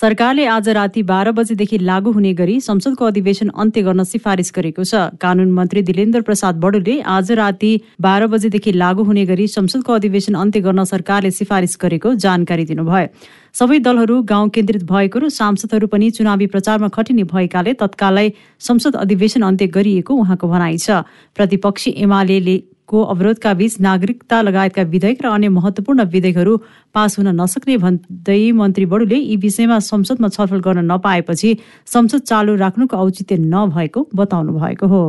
सरकारले 0.00 0.44
आज 0.46 0.68
राति 0.68 1.02
बाह्र 1.02 1.32
बजेदेखि 1.32 1.78
लागू 1.78 2.10
हुने 2.12 2.32
गरी 2.34 2.60
संसदको 2.60 3.04
अधिवेशन 3.04 3.48
अन्त्य 3.54 3.82
गर्न 3.82 4.04
सिफारिस 4.04 4.52
गरेको 4.56 4.84
छ। 4.84 4.94
कानून 5.20 5.50
मन्त्री 5.52 5.82
दिलेन्द्र 5.82 6.20
प्रसाद 6.22 6.60
बडुले 6.60 6.94
आज 7.06 7.32
राति 7.32 7.72
बाह्र 8.00 8.26
बजेदेखि 8.26 8.72
लागू 8.74 9.02
हुने 9.04 9.24
गरी 9.26 9.46
संसदको 9.48 9.92
अधिवेशन 9.94 10.34
अन्त्य 10.36 10.60
गर्न 10.60 10.84
सरकारले 10.86 11.30
सिफारिस 11.32 11.76
गरेको 11.82 12.14
जानकारी 12.16 12.64
दिनुभयो। 12.64 13.06
सबै 13.54 13.78
दलहरू 13.80 14.22
गाउँ 14.24 14.48
केन्द्रित 14.48 14.88
भएको 14.88 15.18
र 15.18 15.28
सांसदहरू 15.30 15.86
पनि 15.92 16.10
चुनावी 16.16 16.46
प्रचारमा 16.48 16.88
खटिने 16.88 17.24
भएकाले 17.28 17.72
तत्कालै 17.76 18.28
संसद 18.62 18.96
अधिवेशन 18.96 19.42
अन्त्य 19.44 19.66
गरिएको 19.68 20.14
उहाँको 20.16 20.48
भनाइ 20.48 20.76
छ। 20.78 21.04
प्रतिपक्षी 21.36 21.90
एमाले 22.00 22.40
को 22.90 23.02
अवरोधका 23.06 23.52
बीच 23.54 23.80
नागरिकता 23.80 24.40
लगायतका 24.42 24.82
विधेयक 24.92 25.22
र 25.22 25.28
अन्य 25.30 25.48
महत्वपूर्ण 25.48 26.04
विधेयकहरू 26.12 26.56
पास 26.94 27.18
हुन 27.18 27.28
नसक्ने 27.40 27.76
भन्दै 27.78 28.40
मन्त्री 28.52 28.86
बडुले 28.92 29.18
यी 29.18 29.36
विषयमा 29.38 29.78
संसदमा 29.88 30.28
छलफल 30.28 30.60
गर्न 30.60 30.84
नपाएपछि 30.92 31.56
संसद 31.86 32.20
चालु 32.30 32.56
राख्नुको 32.56 32.96
औचित्य 32.98 33.36
नभएको 33.48 34.08
बताउनु 34.14 34.58
भएको 34.58 34.86
हो। 34.86 35.04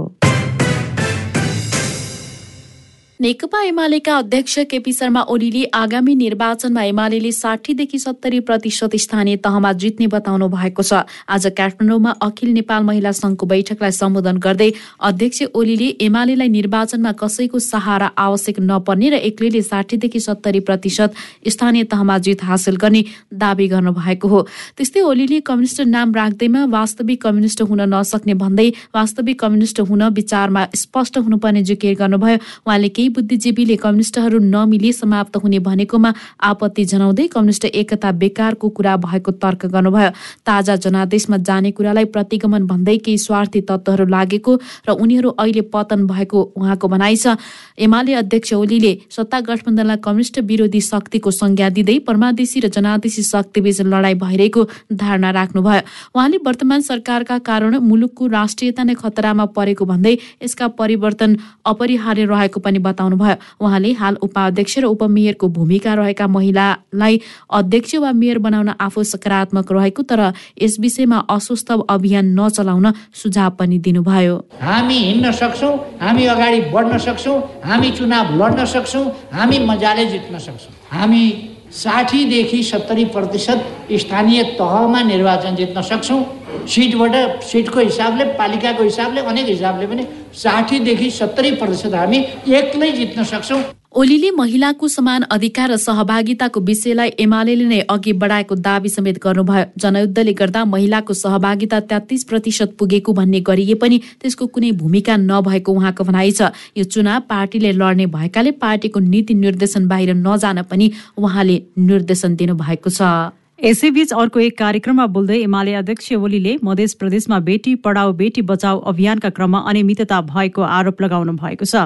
नेकपा 3.21 3.61
एमालेका 3.61 4.16
अध्यक्ष 4.17 4.57
केपी 4.70 4.91
शर्मा 4.93 5.21
ओलीले 5.30 5.63
आगामी 5.73 6.13
निर्वाचनमा 6.16 6.84
एमाले 6.84 7.31
साठीदेखि 7.31 7.97
सत्तरी 7.99 8.39
प्रतिशत 8.41 8.95
स्थानीय 8.97 9.35
तहमा 9.38 9.71
जित्ने 9.73 10.07
बताउनु 10.09 10.47
भएको 10.49 10.81
छ। 10.81 11.05
आज 11.30 11.45
काठमाडौँमा 11.57 12.11
अखिल 12.20 12.49
नेपाल 12.49 12.84
महिला 12.84 13.11
संघको 13.13 13.45
बैठकलाई 13.45 13.91
सम्बोधन 13.91 14.38
गर्दै 14.38 14.70
अध्यक्ष 14.99 15.41
ओलीले 15.53 15.89
एमालेलाई 16.02 16.47
निर्वाचनमा 16.49 17.11
कसैको 17.21 17.59
सहारा 17.61 18.07
आवश्यक 18.17 18.59
नपर्ने 18.59 19.09
र 19.09 19.22
एक्लैले 19.30 19.61
साठीदेखि 19.61 20.19
सत्तरी 20.19 20.59
प्रतिशत 20.66 21.13
स्थानीय 21.47 21.83
तहमा 21.94 22.17
जित 22.25 22.44
हासिल 22.44 22.81
गर्ने 22.81 23.03
दावी 23.38 23.67
गर्नुभएको 23.67 24.27
हो। 24.27 24.41
त्यस्तै 24.77 25.02
ओलीले 25.03 25.39
कम्युनिस्ट 25.45 25.81
नाम 25.94 26.16
राख्दैमा 26.16 26.66
वास्तविक 26.73 27.22
कम्युनिस्ट 27.22 27.61
हुन 27.69 27.85
नसक्ने 27.94 28.33
भन्दै 28.41 28.67
वास्तविक 28.97 29.39
कम्युनिस्ट 29.39 29.86
हुन 29.86 30.03
विचारमा 30.09 30.67
स्पष्ट 30.75 31.17
हुनुपर्ने 31.19 31.64
जिकिर 31.69 31.95
गर्नुभयो। 32.02 32.38
उहाँले 32.66 32.89
केही 32.89 33.09
बुद्धिजीवीले 33.12 33.76
कम्युनिस्टहरू 33.76 34.40
नमिली 34.40 34.92
समाप्त 34.94 35.38
हुने 35.38 35.59
भनेकोमा 35.59 36.14
आपत्ति 36.42 36.86
जनाउँदै 36.86 37.28
कम्युनिस्ट 37.28 37.66
एकता 37.66 38.12
बेकारको 38.22 38.70
कुरा 38.70 38.95
भएको 38.98 39.31
तर्क 39.34 39.66
गर्नुभयो। 39.66 40.09
ताजा 40.45 40.76
जनादेशमा 40.76 41.38
जाने 41.39 41.72
कुरालाई 41.72 42.06
प्रतिगमन 42.06 42.66
भन्दै 42.67 42.98
केही 42.98 43.17
स्वार्थी 43.17 43.62
तत्त्वहरू 43.62 44.06
लागेको 44.06 44.52
र 44.88 44.89
उनीहरू 44.94 45.30
अहिले 45.36 45.62
पतन 45.73 46.08
भएको 46.08 46.39
उहाँको 46.56 46.88
भनाइ 46.88 47.16
छ। 47.16 47.36
एमाले 47.80 48.14
अध्यक्ष 48.14 48.54
ओलीले 48.54 48.94
सत्ता 49.09 49.39
गठबन्धनलाई 49.42 49.98
कम्युनिस्ट 49.98 50.39
विरोधी 50.45 50.82
शक्तिको 50.82 51.32
संज्ञा 51.32 51.70
दिँदै 51.70 51.98
परमादेशी 52.08 52.59
र 52.59 52.67
जनादेशी 52.70 53.23
शक्तिबीच 53.23 53.82
लडाईँ 53.84 54.16
भइरहेको 54.16 54.62
धारणा 54.94 55.30
राख्नुभयो। 55.32 55.82
उहाँले 56.16 56.38
वर्तमान 56.45 56.82
सरकारका 56.82 57.38
कारण 57.42 57.78
मुलुकको 57.82 58.28
राष्ट्रियता 58.28 58.84
नै 58.84 58.94
खतरामा 58.94 59.45
परेको 59.58 59.86
भन्दै 59.86 60.16
यसका 60.44 60.67
परिवर्तन 60.78 61.30
अपरिहार्य 61.66 62.26
रहेको 62.26 62.59
पनि 62.59 62.80
बताउनु 62.80 63.00
बताउनुभयो। 63.02 63.35
उहाँले 63.59 63.91
हाल 63.94 64.16
उपाध्यक्ष 64.21 64.77
र 64.77 64.85
उपमेयरको 64.85 65.47
भूमिका 65.49 65.94
रहेका 65.94 66.27
महिलालाई 66.27 67.19
अध्यक्ष 67.49 67.95
वा 67.95 68.11
मेयर 68.11 68.38
बनाउन 68.39 68.69
आफू 68.77 69.03
सकारात्मक 69.03 69.71
रहेको 69.71 70.02
तर 70.03 70.21
यस 70.61 70.77
विषयमा 70.80 71.17
अस्वस्थ 71.30 71.71
अभियान 71.89 72.25
नचलाउन 72.39 72.91
सुझाव 73.13 73.52
पनि 73.59 73.77
दिनुभयो। 73.80 74.35
हामी 74.61 74.97
हिँड्न 74.97 75.31
सक्छौँ 75.31 75.73
हामी 76.02 76.25
अगाडि 76.25 76.61
बढ्न 76.73 76.97
सक्छौँ 76.97 77.38
हामी 77.66 77.91
चुनाव 77.91 78.38
लड्न 78.38 78.66
सक्छौँ 78.66 79.05
हामी 79.33 79.59
मजाले 79.65 80.05
जित्न 80.05 80.38
सक्छौँ। 80.38 80.80
हामी 80.92 81.25
साठीदेखि 81.73 82.61
सत्तरी 82.64 83.06
प्रतिशत 83.06 83.59
स्थानीय 84.00 84.44
तहमा 84.59 85.02
निर्वाचन 85.03 85.56
जित्न 85.56 85.81
सक्छौँ। 85.81 86.23
सिटबाट 86.67 87.44
सिटको 87.44 87.80
हिसाबले 87.80 88.25
पालिकाको 88.39 88.83
हिसाबले 88.83 89.22
अनेक 89.23 89.48
हिसाबले 89.48 89.88
पनि 89.88 90.06
साठीदेखि 90.36 91.09
सत्तरी 91.11 91.52
प्रतिशत 91.52 91.94
हामी 91.95 92.20
एक्लै 92.53 92.92
जित्न 92.92 93.23
सक्छौँ। 93.23 93.61
ओलीले 93.95 94.29
महिलाको 94.31 94.87
समान 94.87 95.21
अधिकार 95.31 95.71
र 95.71 95.77
सहभागिताको 95.77 96.59
विषयलाई 96.61 97.09
एमाले 97.19 97.55
नै 97.61 97.79
अघि 97.91 98.11
बढाएको 98.15 98.55
दावी 98.57 98.89
समेत 98.89 99.17
गर्नुभयो। 99.19 99.65
जनयुद्धले 99.77 100.33
गर्दा 100.33 100.63
महिलाको 100.65 101.13
सहभागिता 101.13 101.79
तेत्तिस 101.91 102.23
प्रतिशत 102.23 102.75
पुगेको 102.79 103.13
भन्ने 103.13 103.39
गरिए 103.41 103.75
पनि 103.75 103.97
त्यसको 104.21 104.47
कुनै 104.47 104.71
भूमिका 104.79 105.17
नभएको 105.19 105.71
उहाँको 105.73 106.03
भनाइ 106.03 106.31
छ। 106.31 106.55
यो 106.77 106.83
चुनाव 106.85 107.19
पार्टीले 107.27 107.71
लड्ने 107.73 108.05
भएकाले 108.07 108.52
पार्टीको 108.63 108.99
नीति 109.02 109.33
निर्देशन 109.43 109.87
बाहिर 109.87 110.13
नजान 110.15 110.61
पनि 110.71 110.91
उहाँले 111.17 111.61
निर्देशन 111.83 112.35
दिनुभएको 112.35 112.89
छ। 112.91 113.35
यसैबीच 113.59 114.13
अर्को 114.15 114.39
एक 114.39 114.58
कार्यक्रममा 114.58 115.05
बोल्दै 115.11 115.41
एमाले 115.41 115.73
अध्यक्ष 115.83 116.11
ओलीले 116.15 116.55
मध्य 116.63 116.87
प्रदेशमा 116.95 117.39
बेटी 117.43 117.75
पढाओ 117.83 118.13
बेटी 118.15 118.41
बचाओ 118.47 118.79
अभियानका 118.87 119.29
क्रममा 119.35 119.59
अनियमितता 119.67 120.21
भएको 120.31 120.61
आरोप 120.79 121.02
लगाउनु 121.02 121.33
भएको 121.43 121.65
छ। 121.65 121.85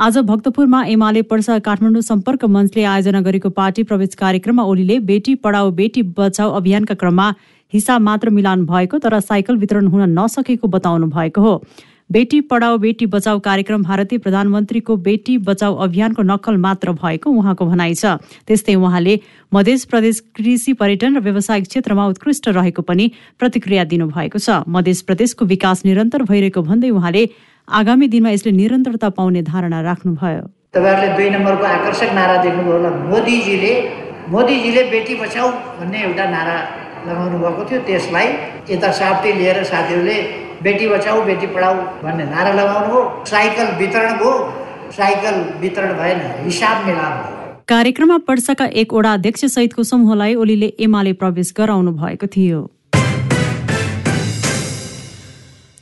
आज 0.00 0.16
भक्तपुरमा 0.18 0.82
एमाले 0.88 1.22
पर्सा 1.22 1.58
काठमाडौँ 1.58 2.00
सम्पर्क 2.02 2.44
मञ्चले 2.46 2.84
आयोजना 2.88 3.20
गरेको 3.20 3.48
पार्टी 3.50 3.82
प्रवेश 3.82 4.14
कार्यक्रममा 4.16 4.62
ओलीले 4.64 4.98
बेटी 5.04 5.34
पढाओ 5.44 5.70
बेटी 5.80 6.02
बचाओ 6.16 6.50
अभियानका 6.56 6.94
क्रममा 6.94 7.28
हिसाब 7.72 8.00
मात्र 8.02 8.30
मिलान 8.30 8.64
भएको 8.66 8.98
तर 8.98 9.18
साइकल 9.20 9.56
वितरण 9.56 9.86
हुन 9.86 10.18
नसकेको 10.18 10.68
बताउनु 10.68 11.06
भएको 11.08 11.40
हो। 11.40 11.52
बेटी 12.10 12.40
पढाओ 12.52 12.78
बेटी 12.78 13.06
बचाओ 13.06 13.38
कार्यक्रम 13.40 13.82
भारतीय 13.82 14.18
प्रधानमन्त्रीको 14.18 14.96
बेटी 15.04 15.36
बचाओ 15.50 15.76
अभियानको 15.84 16.22
नक्कल 16.22 16.56
मात्र 16.56 16.92
भएको 16.94 17.30
उहाँको 17.30 17.66
भनाइ 17.66 17.94
छ। 17.94 18.16
त्यस्तै 18.48 18.74
उहाँले 18.80 19.20
मध्य 19.52 19.76
प्रदेश 19.90 20.20
कृषि 20.34 20.72
पर्यटन 20.80 21.16
र 21.16 21.20
व्यावसायिक 21.20 21.68
क्षेत्रमा 21.68 22.06
उत्कृष्ट 22.06 22.48
रहेको 22.48 22.82
पनि 22.82 23.10
प्रतिक्रिया 23.38 23.84
दिनुभएको 23.92 24.38
छ। 24.40 24.64
मध्य 24.66 24.94
प्रदेशको 25.06 25.44
विकास 25.44 25.84
निरन्तर 25.84 26.22
भइरहेको 26.24 26.62
भन्दै 26.62 26.90
उहाँले 26.90 27.28
आगामी 27.70 28.06
दिनमा 28.08 28.30
यसले 28.30 28.52
निरन्तरता 28.52 29.08
पाउने 29.16 29.42
धारणा 29.46 29.80
राख्नुभयो। 29.82 30.42
तपाईँहरूले 30.74 31.08
दुई 31.16 31.28
नम्बरको 31.30 31.64
आकर्षक 31.66 32.10
नारा 32.18 32.36
देख्नुभयो 32.42 32.76
होला। 32.76 32.90
मोदीजीले 33.10 33.72
मोदीजीले 34.30 34.82
बेटी 34.90 35.14
बचाऊ 35.22 35.48
भन्ने 35.78 35.98
एउटा 36.02 36.24
नारा 36.30 36.56
लगाउनु 37.06 37.38
भएको 37.38 37.62
थियो। 37.70 37.80
त्यसलाई 37.88 38.26
यता 38.70 38.90
साप्टी 39.00 39.32
लिएर 39.38 39.62
साथीहरूले 39.64 40.16
बेटी 40.62 40.88
बचाऊ 40.88 41.22
बेटी 41.24 41.46
पढाऊ 41.54 41.74
भन्ने 42.02 42.24
नारा 42.34 42.52
लगाउनु 42.54 42.88
हो। 42.94 43.00
साइकल 43.26 43.68
वितरण 43.78 44.12
भयो 44.18 44.32
साइकल 44.96 45.36
वितरण 45.60 45.92
भएन। 45.98 46.20
हिसाब 46.44 46.86
मिलाप 46.86 47.14
भयो 47.18 47.38
कार्यक्रममा 47.68 48.18
पर्साका 48.26 48.66
एक 48.82 48.92
वडा 48.94 49.12
अध्यक्ष 49.14 49.44
सहितको 49.46 49.82
समूहलाई 49.86 50.34
ओलीले 50.34 50.68
एमाले 50.80 51.12
प्रवेश 51.22 51.54
गराउनु 51.58 51.92
भएको 52.02 52.26
थियो। 52.26 52.60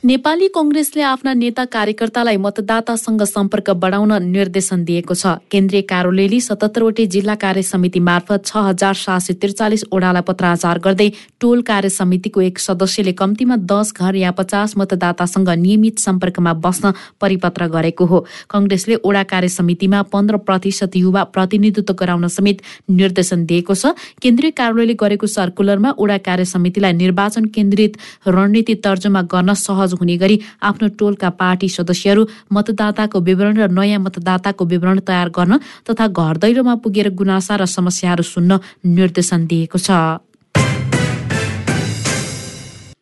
नेपाली 0.03 0.47
कङ्ग्रेसले 0.55 1.01
आफ्ना 1.03 1.33
नेता 1.33 1.63
कार्यकर्तालाई 1.67 2.37
मतदातासँग 2.39 3.23
सम्पर्क 3.23 3.69
बढाउन 3.75 4.11
निर्देशन 4.25 4.83
दिएको 4.87 5.13
छ। 5.13 5.43
केन्द्रीय 5.51 5.81
कार्यालयले 5.91 6.39
सतहत्तरवटै 6.39 7.05
जिल्ला 7.05 7.35
कार्य 7.35 7.63
समिति 7.67 7.99
मार्फत 7.99 8.45
छ 8.45 8.63
हजार 8.63 8.93
सात 8.95 9.21
सय 9.21 9.33
त्रिचालिस 9.35 9.83
ओडालाई 9.91 10.23
पत्राचार 10.23 10.79
गर्दै 10.79 11.09
टोल 11.41 11.61
कार्य 11.61 11.89
समितिको 11.91 12.41
एक 12.41 12.59
सदस्यले 12.59 13.11
कम्तीमा 13.11 13.55
दस 13.67 13.91
घर 13.99 14.15
या 14.15 14.31
पचास 14.39 14.77
मतदातासँग 14.79 15.49
नियमित 15.65 15.99
सम्पर्कमा 15.99 16.53
बस्न 16.63 16.93
परिपत्र 17.19 17.67
गरेको 17.67 18.05
हो। 18.05 18.23
कङ्ग्रेसले 18.49 18.95
ओडा 19.03 19.23
कार्य 19.33 19.51
समितिमा 19.51 20.01
पन्ध्र 20.15 20.37
प्रतिशत 20.47 20.95
युवा 20.95 21.23
प्रतिनिधित्व 21.35 21.93
गराउन 21.99 22.27
समेत 22.29 22.63
निर्देशन 22.87 23.45
दिएको 23.51 23.75
छ। 23.75 23.91
केन्द्रीय 24.23 24.55
कार्यालयले 24.55 24.95
गरेको 24.95 25.27
सर्कुलरमा 25.27 25.93
ओडा 25.99 26.17
कार्य 26.23 26.45
समितिलाई 26.55 26.93
निर्वाचन 27.03 27.51
केन्द्रित 27.51 27.99
रणनीति 28.31 28.79
तर्जुमा 28.79 29.27
गर्न 29.27 29.53
सहज 29.59 29.87
सहज 29.89 29.99
हुने 29.99 30.17
गरी 30.17 30.39
आफ्नो 30.61 30.87
टोलका 30.99 31.29
पार्टी 31.41 31.69
सदस्यहरू 31.69 32.27
मतदाताको 32.53 33.19
विवरण 33.21 33.57
र 33.57 33.67
नयाँ 33.71 33.99
मतदाताको 33.99 34.65
विवरण 34.65 34.99
तयार 35.01 35.29
गर्न 35.29 35.59
तथा 35.89 36.07
घर 36.07 36.37
दैलोमा 36.37 36.75
पुगेर 36.83 37.09
गुनासा 37.15 37.55
र 37.55 37.65
समस्याहरू 37.67 38.23
सुन्न 38.23 38.59
निर्देशन 38.85 39.45
दिएको 39.47 39.77
छ। 39.79 39.89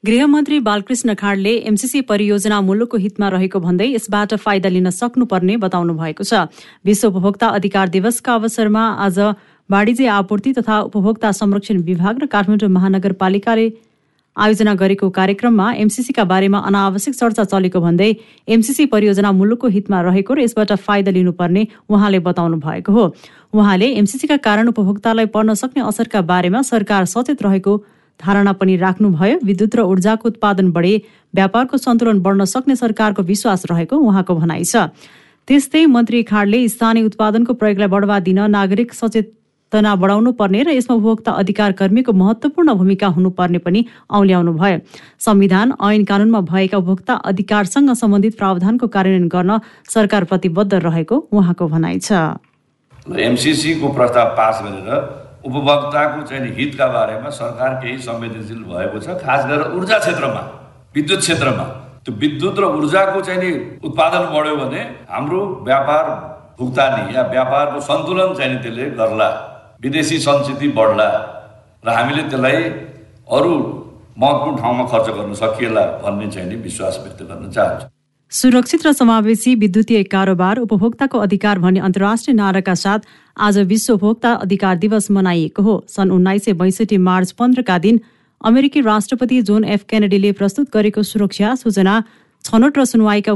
गृहमन्त्री 0.05 0.59
बालकृष्ण 0.63 1.13
खाडले 1.19 1.53
एमसिसी 1.67 2.01
परियोजना 2.07 2.59
मुलुकको 2.61 2.97
हितमा 2.97 3.27
रहेको 3.29 3.59
भन्दै 3.59 3.87
यसबाट 3.91 4.33
फाइदा 4.39 4.69
लिन 4.69 4.89
सक्नुपर्ने 4.93 5.57
बताउनु 5.57 5.93
भएको 5.93 6.23
छ। 6.23 6.47
विश्व 6.85 7.07
उपभोक्ता 7.07 7.47
अधिकार 7.59 7.89
दिवसका 7.89 8.33
अवसरमा 8.35 8.83
आज 9.03 9.19
वाणिज्य 9.69 10.07
आपूर्ति 10.07 10.53
तथा 10.53 10.79
उपभोक्ता 10.87 11.31
संरक्षण 11.35 11.81
विभाग 11.83 12.23
र 12.23 12.25
काठमाडौँ 12.31 12.69
महानगरपालिकाले 12.71 13.67
आयोजना 14.37 14.73
गरेको 14.75 15.09
कार्यक्रममा 15.09 15.71
एमसिसीका 15.73 16.23
बारेमा 16.23 16.59
अनावश्यक 16.69 17.15
चर्चा 17.15 17.43
चलेको 17.43 17.79
भन्दै 17.81 18.09
एमसिसी 18.47 18.85
परियोजना 18.87 19.31
मुलुकको 19.33 19.67
हितमा 19.75 20.01
रहेको 20.01 20.33
र 20.33 20.39
यसबाट 20.41 20.71
फाइदा 20.85 21.11
लिनुपर्ने 21.11 21.67
उहाँले 21.89 22.19
बताउनु 22.21 22.57
भएको 22.59 22.91
हो। 22.91 23.05
उहाँले 23.53 23.87
एमसिसीका 23.97 24.37
कारण 24.47 24.67
उपभोक्तालाई 24.69 25.25
पर्न 25.33 25.53
सक्ने 25.55 25.83
असरका 25.83 26.21
बारेमा 26.31 26.61
सरकार 26.63 27.05
सचेत 27.05 27.43
रहेको 27.43 27.77
धारणा 28.19 28.51
पनि 28.53 28.75
राख्नुभयो। 28.77 29.37
विद्युत 29.43 29.75
र 29.75 29.81
ऊर्जाको 29.83 30.27
उत्पादन 30.29 30.71
बढे 30.71 30.93
व्यापारको 31.33 31.77
सन्तुलन 31.77 32.19
बढ्न 32.21 32.45
सक्ने 32.45 32.75
सरकारको 32.75 33.21
विश्वास 33.23 33.65
रहेको 33.71 33.95
उहाँको 33.97 34.35
भनाइ 34.35 34.63
छ। 34.63 34.89
त्यस्तै 35.47 35.85
मन्त्री 35.87 36.21
खाडले 36.27 36.59
स्थानीय 36.67 37.03
उत्पादनको 37.03 37.53
प्रयोगलाई 37.53 37.87
बढावा 37.87 38.19
दिन 38.19 38.39
नागरिक 38.51 38.93
सचेत 38.93 39.27
तना 39.71 39.95
बढाउनु 39.95 40.31
पर्ने 40.31 40.63
र 40.63 40.69
यसमा 40.71 40.95
उपभोक्ता 40.95 41.31
अधिकार 41.33 41.71
कर्मीको 41.79 42.13
महत्त्वपूर्ण 42.13 42.73
भूमिका 42.73 43.07
हुनुपर्ने 43.07 43.59
पनि 43.59 43.85
औल्याउनु 44.09 44.51
भयो। 44.53 44.79
संविधान 45.19 45.73
ऐन 45.83 46.03
कानूनमा 46.05 46.41
भएका 46.47 46.77
उपभोक्ता 46.77 47.13
अधिकारसँग 47.27 47.93
सम्बन्धित 47.93 48.37
प्रावधानको 48.37 48.87
कार्यान्वयन 48.87 49.27
गर्न 49.27 49.59
सरकार 49.93 50.23
प्रतिबद्ध 50.23 50.73
रहेको 50.73 51.15
उहाँको 51.31 51.67
भनाइ 51.67 51.99
छ। 51.99 52.11
एमसिसीको 53.07 53.87
प्रस्ताव 53.93 54.27
पास 54.37 54.61
गरेर 54.63 54.89
उपभोक्ताको 55.47 56.21
चाहिँ 56.27 56.51
हितका 56.55 56.87
बारेमा 56.87 57.29
सरकार 57.31 57.73
केही 57.83 57.97
संवेदनशील 58.07 58.63
भएको 58.63 58.99
छ 58.99 59.19
खास 59.19 59.45
गरेर 59.45 59.75
ऊर्जा 59.75 59.97
क्षेत्रमा 59.99 60.41
विद्युत 60.95 61.19
क्षेत्रमा। 61.19 61.63
त्यो 62.03 62.15
विद्युत 62.15 62.59
र 62.59 62.63
ऊर्जाको 62.79 63.21
चाहिँ 63.21 63.39
नि 63.41 63.51
उत्पादन 63.83 64.23
बढ्यो 64.33 64.55
भने 64.55 64.81
हाम्रो 65.11 65.39
व्यापार 65.63 66.03
भुक्तानी 66.59 67.15
या 67.15 67.21
व्यापारको 67.31 67.79
सन्तुलन 67.87 68.33
चाहिँ 68.33 68.57
त्यसले 68.63 68.89
गर्ला। 68.99 69.29
विदेशी 69.81 70.17
संस्कृति 70.19 70.67
बढ्ला 70.77 71.09
र 71.83 71.89
हामीले 71.89 72.23
त्यसलाई 72.29 72.63
अरू 73.29 73.53
महत्त्वपूर्ण 74.17 74.57
ठाउँमा 74.57 74.85
खर्च 74.91 75.09
गर्न 75.17 75.33
सकिएला 75.35 75.83
भन्ने 76.03 76.27
चाहिँ 76.31 76.49
नि 76.49 76.55
विश्वास 76.63 76.99
व्यक्त 77.03 77.21
गर्न 77.23 77.51
चाहन्छु। 77.51 77.87
सुरक्षित 78.31 78.85
र 78.87 78.91
समावेशी 78.93 79.53
विद्युतीय 79.55 80.03
कारोबार 80.05 80.57
उपभोक्ताको 80.59 81.17
अधिकार 81.19 81.59
भन्ने 81.59 81.79
अन्तर्राष्ट्रिय 81.79 82.35
नाराका 82.35 82.73
साथ 82.75 82.99
आज 83.37 83.59
विश्व 83.69 83.93
उपभोक्ता 83.93 84.33
अधिकार 84.45 84.75
दिवस 84.77 85.11
मनाइएको 85.11 85.61
हो। 85.63 85.75
सन् 85.87 86.11
उन्नाइस 86.11 86.45
सय 86.45 86.53
बैसठी 86.55 86.97
मार्च 86.97 87.31
पन्ध्रका 87.39 87.77
दिन 87.79 87.99
अमेरिकी 88.41 88.81
राष्ट्रपति 88.81 89.41
जोन 89.41 89.63
एफ 89.65 89.83
केनेडीले 89.89 90.31
प्रस्तुत 90.33 90.73
गरेको 90.73 91.03
सुरक्षा 91.05 91.55
सूचना 91.55 92.03
छनौट 92.45 92.77
र 92.77 92.85
सुनवाईका 92.85 93.33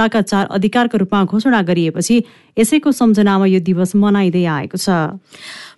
उपभोक्ताका 0.00 0.20
चार 0.22 0.46
अधिकारको 0.50 0.98
रूपमा 0.98 1.24
घोषणा 1.24 1.60
गरिएपछि 1.62 2.16
यसैको 2.58 2.92
सम्झनामा 2.92 3.46
यो 3.46 3.60
दिवस 3.60 3.96
मनाइँदै 3.96 4.44
आएको 4.44 4.76
छ। 4.76 5.20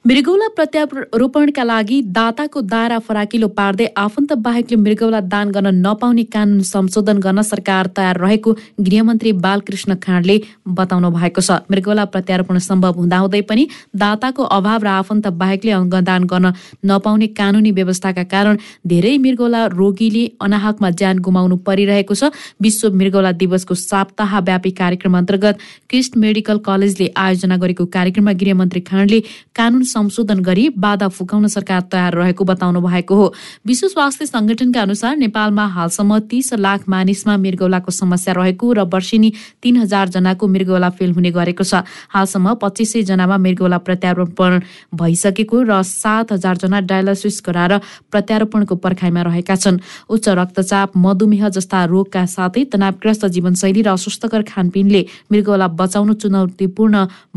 मृगौला 0.04 0.46
प्रत्यारोपणका 0.56 1.64
लागि 1.64 2.00
दाताको 2.14 2.60
दायरा 2.70 2.98
फराकिलो 3.08 3.48
पार्दै 3.58 3.84
आफन्त 3.96 4.32
बाहेकले 4.44 4.76
मृगौला 4.76 5.18
दान 5.32 5.50
गर्न 5.54 5.70
नपाउने 5.84 6.22
कानून 6.32 6.62
संशोधन 6.66 7.18
गर्न 7.22 7.42
सरकार 7.42 7.86
तयार 7.96 8.18
रहेको 8.20 8.52
गृहमन्त्री 8.86 9.32
बालकृष्ण 9.44 9.94
खाँडले 10.02 10.36
बताउनु 10.78 11.10
भएको 11.18 11.40
छ। 11.40 11.58
मृगौला 11.70 12.04
प्रत्यारोपण 12.14 12.58
सम्भव 12.66 12.98
हुँदाहुँदै 12.98 13.40
पनि 13.50 13.66
दाताको 14.02 14.42
अभाव 14.56 14.82
र 14.82 14.90
आफन्त 14.94 15.28
बाहेकले 15.44 15.72
अङ्गदान 15.78 16.24
गर्न 16.32 16.52
नपाउने 16.84 17.26
कानूनी 17.38 17.70
व्यवस्थाका 17.78 18.24
कारण 18.34 18.58
धेरै 18.94 19.14
मृगौला 19.22 19.62
रोगीले 19.78 20.24
अनाहकमा 20.42 20.90
ज्यान 20.98 21.22
गुमाउनु 21.22 21.56
परिरहेको 21.62 22.14
छ। 22.14 22.32
विश्व 22.58 22.90
मृगौला 22.98 23.32
दिवसको 23.38 23.78
साप्ताहव्यापी 23.86 24.74
कार्यक्रम 24.82 25.16
अन्तर्गत 25.22 25.62
क्रिस्ट 25.88 26.20
मेडिकल 26.26 26.58
कलेजले 26.66 27.10
आयोजना 27.14 27.62
गरेको 27.62 27.86
कार्यक्रममा 27.94 28.38
गृहमन्त्री 28.42 28.86
खाँडले 28.90 29.22
कानून 29.54 29.90
संशोधन 29.92 30.38
गरी 30.42 30.68
बाधा 30.78 31.08
फुकाउन 31.08 31.46
सरकार 31.48 31.80
तयार 31.92 32.14
रहेको 32.14 32.44
बताउनु 32.44 32.80
भएको 32.80 33.14
हो। 33.14 33.26
विश्व 33.66 33.88
स्वास्थ्य 33.88 34.26
संगठनका 34.26 34.80
अनुसार 34.82 35.16
नेपालमा 35.16 35.66
हालसम्म 35.68 36.18
तीस 36.30 36.52
लाख 36.56 36.88
मानिसमा 36.88 37.36
मृगौलाको 37.38 37.90
समस्या 37.92 38.34
रहेको 38.34 38.72
र 38.72 38.80
वर्षेनी 38.88 39.32
तीन 39.62 39.76
हजार 39.76 40.08
जनाको 40.14 40.48
मृगौला 40.48 40.90
फेल 40.96 41.12
हुने 41.12 41.30
गरेको 41.30 41.64
छ। 41.64 41.82
हालसम्म 42.08 42.54
पच्चिस 42.62 42.92
सय 42.92 43.02
जनामा 43.04 43.36
मृगौला 43.38 43.78
प्रत्यारोपण 43.86 44.60
भइसकेको 44.94 45.62
र 45.62 45.82
सात 45.82 46.32
हजार 46.32 46.56
जना 46.62 46.80
डायलासिस 46.90 47.42
गराएर 47.46 47.78
प्रत्यारोपणको 48.12 48.74
पर्खाइमा 48.76 49.22
रहेका 49.22 49.56
छन्। 49.56 49.80
उच्च 50.08 50.28
रक्तचाप 50.30 50.96
मधुमेह 50.96 51.48
जस्ता 51.48 51.84
रोगका 51.84 52.24
साथै 52.26 52.64
तनावग्रस्त 52.72 53.26
जीवनशैली 53.34 53.82
र 53.82 53.88
अस्वस्थकर 53.92 54.42
खानपिनले 54.44 55.02
मृगौला 55.32 55.66
बचाउनु 55.80 56.12
चुनौतीपूर्ण 56.22 56.94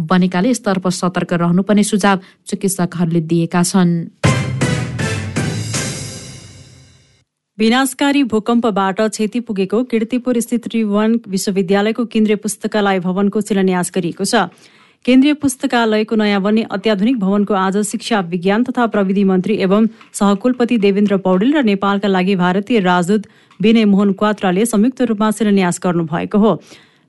बनेकाले 0.10 0.50
यसतर्फ 0.50 0.88
सतर्क 0.92 1.34
रहनुपर्ने 1.36 1.84
सुझाव 1.84 2.18
चिकित्सकहरूले 2.48 3.22
दिएका 3.22 3.64
छन्। 3.64 3.94
विनाशकारी 7.58 8.24
भूकम्पबाट 8.24 9.02
क्षति 9.02 9.40
पुगेको 9.40 9.84
किर्तिपुर 9.84 10.40
स्थित 10.40 10.64
त्रिभुवन 10.64 11.20
विश्वविद्यालयको 11.28 12.06
केन्द्रीय 12.06 12.36
पुस्तकालय 12.36 13.00
भवनको 13.00 13.42
शिलान्यास 13.42 13.92
गरिएको 13.96 14.26
छ। 14.26 14.50
केन्द्रीय 15.06 15.34
पुस्तकालयको 15.38 16.16
नयाँ 16.16 16.42
बन्ने 16.42 16.62
अत्याधुनिक 16.72 17.20
भवनको 17.20 17.54
आज 17.54 17.78
शिक्षा 17.88 18.20
विज्ञान 18.28 18.64
तथा 18.64 18.86
प्रविधि 18.88 19.24
मन्त्री 19.24 19.56
एवं 19.62 19.88
सहकुलपति 20.14 20.78
देवेन्द्र 20.78 21.18
पौडेल 21.22 21.54
र 21.56 21.64
नेपालका 21.64 22.08
लागि 22.08 22.36
भारतीय 22.36 22.80
राजदूत 22.82 23.28
विनय 23.62 23.86
मोहन 23.86 24.14
क्वात्राले 24.14 24.66
संयुक्त 24.66 25.02
रूपमा 25.02 25.32
शिलान्यास 25.32 25.80
गर्नुभएको 25.84 26.38
हो। 26.38 26.52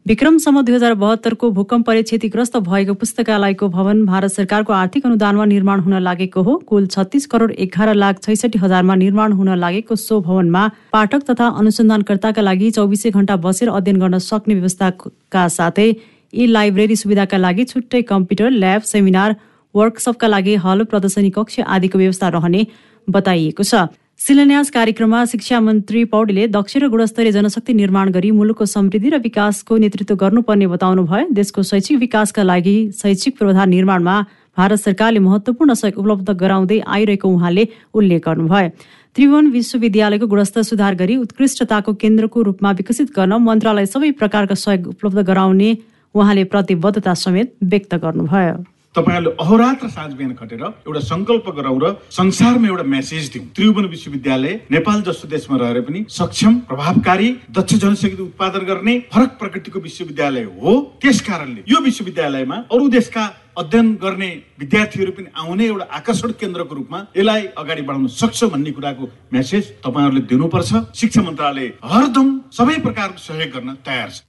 विक्रमसम्म 0.07 0.61
दुई 0.63 0.75
हजार 0.75 0.95
बहत्तरको 0.95 1.49
भूकम्पले 1.51 2.03
क्षतिग्रस्त 2.03 2.57
भएको 2.67 2.95
पुस्तकालयको 2.95 3.69
भवन 3.69 4.05
भारत 4.07 4.31
सरकारको 4.31 4.73
आर्थिक 4.73 5.07
अनुदानमा 5.07 5.45
निर्माण 5.45 5.81
हुन 5.81 5.99
लागेको 6.01 6.43
हो। 6.43 6.55
कुल 6.69 6.87
छत्तिस 6.87 7.27
करोड 7.27 7.53
एघार 7.59 7.95
लाख 7.95 8.21
छैसठी 8.23 8.59
हजारमा 8.59 8.95
निर्माण 8.95 9.33
हुन 9.33 9.51
लागेको 9.57 9.97
सो 9.97 10.21
भवनमा 10.29 10.63
पाठक 10.93 11.27
तथा 11.31 11.49
अनुसन्धानकर्ताका 11.59 12.43
लागि 12.43 12.71
चौबिसै 12.79 13.11
घण्टा 13.11 13.37
बसेर 13.49 13.69
अध्ययन 13.73 14.01
गर्न 14.01 14.19
सक्ने 14.23 14.55
व्यवस्थाका 14.55 15.47
साथै 15.51 15.89
यी 15.89 16.47
लाइब्रेरी 16.53 16.97
सुविधाका 16.97 17.39
लागि 17.39 17.65
छुट्टै 17.67 18.03
कम्प्युटर 18.07 18.51
ल्याब 18.63 18.91
सेमिनार 18.95 19.37
वर्कसपका 19.75 20.29
लागि 20.29 20.55
हल 20.63 20.85
प्रदर्शनी 20.87 21.31
कक्ष 21.35 21.61
आदिको 21.69 21.99
व्यवस्था 21.99 22.29
रहने 22.39 22.67
बताइएको 23.09 23.63
छ। 23.65 23.87
शिलान्यास 24.21 24.71
कार्यक्रममा 24.71 25.25
शिक्षा 25.31 25.59
मन्त्री 25.61 26.03
पौडेले 26.11 26.47
दक्ष 26.49 26.77
र 26.77 26.87
गुणस्तरीय 26.91 27.33
जनशक्ति 27.33 27.73
निर्माण 27.73 28.11
गरी 28.11 28.31
मुलुकको 28.33 28.65
समृद्धि 28.65 29.09
र 29.11 29.19
विकासको 29.23 29.77
नेतृत्व 29.77 30.15
गर्नुपर्ने 30.17 30.67
बताउनु 30.67 31.03
भयो। 31.05 31.27
देशको 31.31 31.63
शैक्षिक 31.63 31.99
विकासका 31.99 32.43
लागि 32.43 32.75
शैक्षिक 32.97 33.39
पूर्वाधार 33.39 33.67
निर्माणमा 33.67 34.17
भारत 34.57 34.79
सरकारले 34.81 35.21
महत्वपूर्ण 35.21 35.75
सहयोग 35.75 35.99
उपलब्ध 36.01 36.31
गराउँदै 36.43 36.79
आइरहेको 36.81 37.29
उहाँले 37.29 37.69
उल्लेख 37.95 38.23
गर्नुभयो। 38.27 38.69
त्रिभुवन 39.15 39.47
विश्वविद्यालयको 39.53 40.27
गुणस्तर 40.27 40.63
सुधार 40.65 40.95
गरी 40.97 41.17
उत्कृष्टताको 41.17 41.95
केन्द्रको 41.95 42.43
रूपमा 42.43 42.71
विकसित 42.73 43.13
गर्न 43.17 43.33
मन्त्रालय 43.47 43.87
सबै 43.87 44.11
प्रकारका 44.17 44.55
सहयोग 44.57 44.89
उपलब्ध 44.89 45.27
गराउने 45.29 45.71
उहाँले 46.15 46.45
प्रतिबद्धता 46.51 47.15
समेत 47.15 47.55
व्यक्त 47.63 47.95
गर्नुभयो। 47.95 48.57
तपाईँहरूले 48.97 49.31
अहोरात्र 49.41 49.89
साँझ 49.89 50.13
बिहान 50.15 50.35
खटेर 50.35 50.63
एउटा 50.63 51.01
सङ्कल्प 51.05 51.49
गराउँ 51.57 51.81
र 51.83 51.93
संसारमा 52.11 52.69
एउटा 52.69 52.83
मेसेज 52.89 53.31
दिउँ। 53.33 53.47
त्रिभुवन 53.55 53.87
विश्वविद्यालय 53.87 54.55
नेपाल 54.71 55.03
जस्तो 55.05 55.29
देशमा 55.29 55.57
रहेर 55.61 55.81
पनि 55.85 56.05
सक्षम 56.11 56.55
प्रभावकारी 56.69 57.29
दक्ष 57.53 57.75
जनशक्ति 57.85 58.23
उत्पादन 58.23 58.65
गर्ने 58.67 58.95
फरक 59.13 59.31
प्रकृतिको 59.41 59.81
विश्वविद्यालय 59.81 60.45
हो। 60.57 60.73
त्यस 61.03 61.21
कारणले 61.29 61.65
यो 61.69 61.81
विश्वविद्यालयमा 61.85 62.57
अरू 62.73 62.89
देशका 62.89 63.25
अध्ययन 63.57 63.93
गर्ने 64.03 64.31
विद्यार्थीहरू 64.61 65.13
पनि 65.13 65.29
आउने 65.35 65.65
एउटा 65.67 65.87
आकर्षण 65.99 66.31
केन्द्रको 66.41 66.75
रूपमा 66.75 66.99
यसलाई 67.17 67.43
अगाडि 67.57 67.83
बढाउन 67.83 68.07
सक्छ 68.13 68.45
भन्ने 68.53 68.71
कुराको 68.73 69.09
मेसेज 69.33 69.65
तपाईँहरूले 69.85 70.21
दिनुपर्छ। 70.31 70.73
शिक्षा 70.95 71.23
मन्त्रालय 71.23 71.73
हरदम 71.85 72.29
सबै 72.53 72.79
प्रकारको 72.87 73.19
सहयोग 73.19 73.53
गर्न 73.55 73.77
तयार 73.87 74.11
छ। 74.11 74.21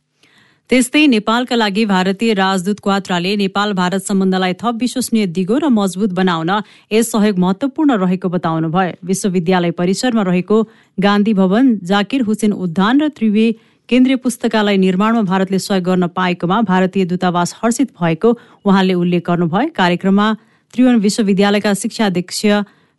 त्यस्तै 0.69 1.01
नेपालका 1.07 1.55
लागि 1.55 1.83
भारतीय 1.89 2.33
राजदूत 2.33 2.79
क्वात्राले 2.83 3.29
नेपाल 3.41 3.73
भारत 3.73 4.03
सम्बन्धलाई 4.03 4.53
थप 4.61 4.81
विश्वसनीय 4.81 5.25
दिगो 5.35 5.59
र 5.63 5.67
मजबुत 5.71 6.15
बनाउन 6.17 6.49
यस 6.91 7.11
सहयोग 7.11 7.37
महत्वपूर्ण 7.39 7.95
रहेको 8.01 8.29
बताउनु 8.33 8.69
भयो 8.73 8.97
विश्वविद्यालय 9.07 9.71
परिसरमा 9.77 10.25
रहेको 10.29 10.57
गान्धी 10.97 11.33
भवन 11.39 11.69
जाकिर 11.91 12.27
हुसेन 12.27 12.57
उद्यान 12.65 12.99
र 13.01 13.07
त्रिवे 13.15 13.45
केन्द्रीय 13.89 14.19
पुस्तकालय 14.25 14.77
निर्माणमा 14.77 15.21
भारतले 15.31 15.59
सहयोग 15.59 15.85
गर्न 15.85 16.07
पाएकोमा 16.19 16.59
भारतीय 16.71 17.05
दूतावास 17.13 17.55
हर्षित 17.63 17.95
भएको 18.01 18.33
उहाँले 18.65 18.99
उल्लेख 19.03 19.23
गर्नुभयो। 19.29 19.71
कार्यक्रममा 19.79 20.27
त्रिभुवन 20.73 20.99
विश्वविद्यालयका 21.07 21.73
शिक्षाध्यक्ष 21.83 22.43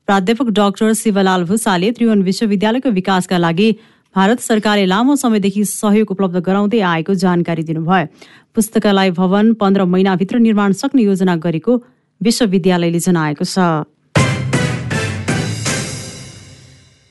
प्राध्यापक 0.08 0.48
डाक्टर 0.56 0.92
शिवलाल 0.96 1.44
भूषाले 1.44 1.90
त्रिभुवन 1.92 2.22
विश्वविद्यालयको 2.32 2.96
विकासका 2.96 3.38
लागि 3.38 3.70
भारत 4.16 4.40
सरकारले 4.40 4.86
लामो 4.86 5.16
समयदेखि 5.16 5.64
सहयोग 5.64 6.10
उपलब्ध 6.10 6.36
गराउँदै 6.40 6.80
आएको 6.80 7.14
जानकारी 7.14 7.62
दिनुभयो। 7.62 8.06
पुस्तकालय 8.54 9.10
भवन 9.10 9.52
पन्ध्र 9.54 9.84
महिनाभित्र 9.84 10.38
निर्माण 10.38 10.72
सक्ने 10.72 11.02
योजना 11.02 11.36
गरेको 11.36 11.72
विश्वविद्यालयले 12.20 12.98
जनाएको 12.98 13.44
छ। 13.44 13.58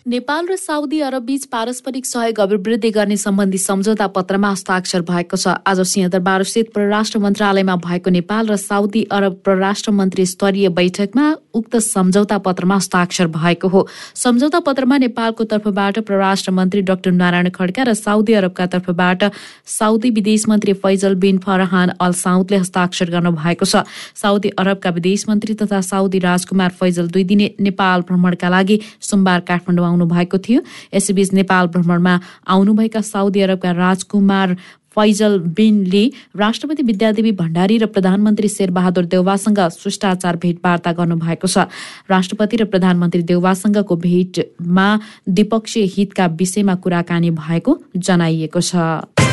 नेपाल 0.07 0.45
र 0.47 0.55
साउदी 0.55 0.99
अरब 1.03 1.23
बीच 1.27 1.45
पारस्परिक 1.51 2.05
सहयोग 2.05 2.39
अभिवृद्धि 2.39 2.89
गर्ने 2.89 3.15
सम्बन्धी 3.17 3.57
सम्झौता 3.59 4.05
पत्रमा 4.07 4.49
हस्ताक्षर 4.51 5.01
भएको 5.03 5.37
छ। 5.37 5.55
आज 5.67 5.79
सिंहदरबारस्थित 5.83 6.71
परराष्ट्र 6.71 7.19
मन्त्रालयमा 7.19 7.75
भएको 7.75 8.09
नेपाल 8.15 8.47
र 8.47 8.55
साउदी 8.55 9.03
अरब 9.11 9.33
परराष्ट्र 9.43 9.91
मन्त्री 9.91 10.25
स्तरीय 10.25 10.69
बैठकमा 10.71 11.25
उक्त 11.53 11.75
सम्झौता 11.83 12.37
पत्रमा 12.39 12.75
हस्ताक्षर 12.75 13.27
भएको 13.35 13.67
हो। 13.67 13.87
सम्झौता 14.15 14.59
पत्रमा 14.63 14.97
नेपालको 14.97 15.43
तर्फबाट 15.43 15.99
परराष्ट्र 16.07 16.51
मन्त्री 16.55 16.81
डाक्टर 16.87 17.11
नारायण 17.11 17.49
खड्का 17.51 17.83
र 17.83 17.93
साउदी 17.95 18.33
अरबका 18.39 18.65
तर्फबाट 18.77 19.27
साउदी 19.67 20.09
विदेश 20.13 20.47
मन्त्री 20.47 20.73
फैजल 20.79 21.19
बिन 21.19 21.37
फरहान 21.43 21.89
अल 21.99 22.13
साउदले 22.15 22.57
हस्ताक्षर 22.63 23.11
गर्नु 23.11 23.31
भएको 23.33 23.65
छ। 23.65 23.83
साउदी 24.15 24.55
अरबका 24.55 24.89
विदेश 24.93 25.27
मन्त्री 25.27 25.59
तथा 25.59 25.81
साउदी 25.83 26.19
राजकुमार 26.21 26.71
फैजल 26.79 27.11
दुई 27.11 27.23
दिने 27.27 27.51
नेपाल 27.59 28.07
भ्रमणका 28.07 28.49
लागि 28.49 28.79
सोमबार 29.03 29.39
काठमाडौँ 29.43 29.95
आउनु 29.98 30.06
भएको 30.06 30.38
थियो। 30.38 30.62
यसैबीच 30.94 31.34
नेपाल 31.34 31.68
भ्रमणमा 31.74 32.13
आउनुभएका 32.46 33.01
साउदी 33.01 33.42
अरबका 33.42 33.72
राजकुमार 33.74 34.56
फैजल 34.98 35.38
बिनले 35.58 36.06
राष्ट्रपति 36.38 36.84
विद्यादेवी 36.84 37.32
भण्डारी 37.38 37.77
र 37.77 37.86
प्रधानमन्त्री 37.86 38.48
शेरबहादुर 38.50 39.06
देउवासँग 39.06 39.60
शिष्टाचार 39.77 40.36
भेटवार्ता 40.42 40.92
गर्नुभएको 40.94 41.48
छ। 41.48 41.70
राष्ट्रपति 42.10 42.58
र 42.58 42.66
प्रधानमन्त्री 42.66 43.22
देउवासँगको 43.30 43.96
भेटमा 43.96 44.88
द्विपक्षीय 45.30 45.86
हितका 45.94 46.25
विषयमा 46.34 46.75
कुराकानी 46.82 47.30
भएको 47.38 47.77
जनाइएको 47.94 48.62
छ। 48.62 49.26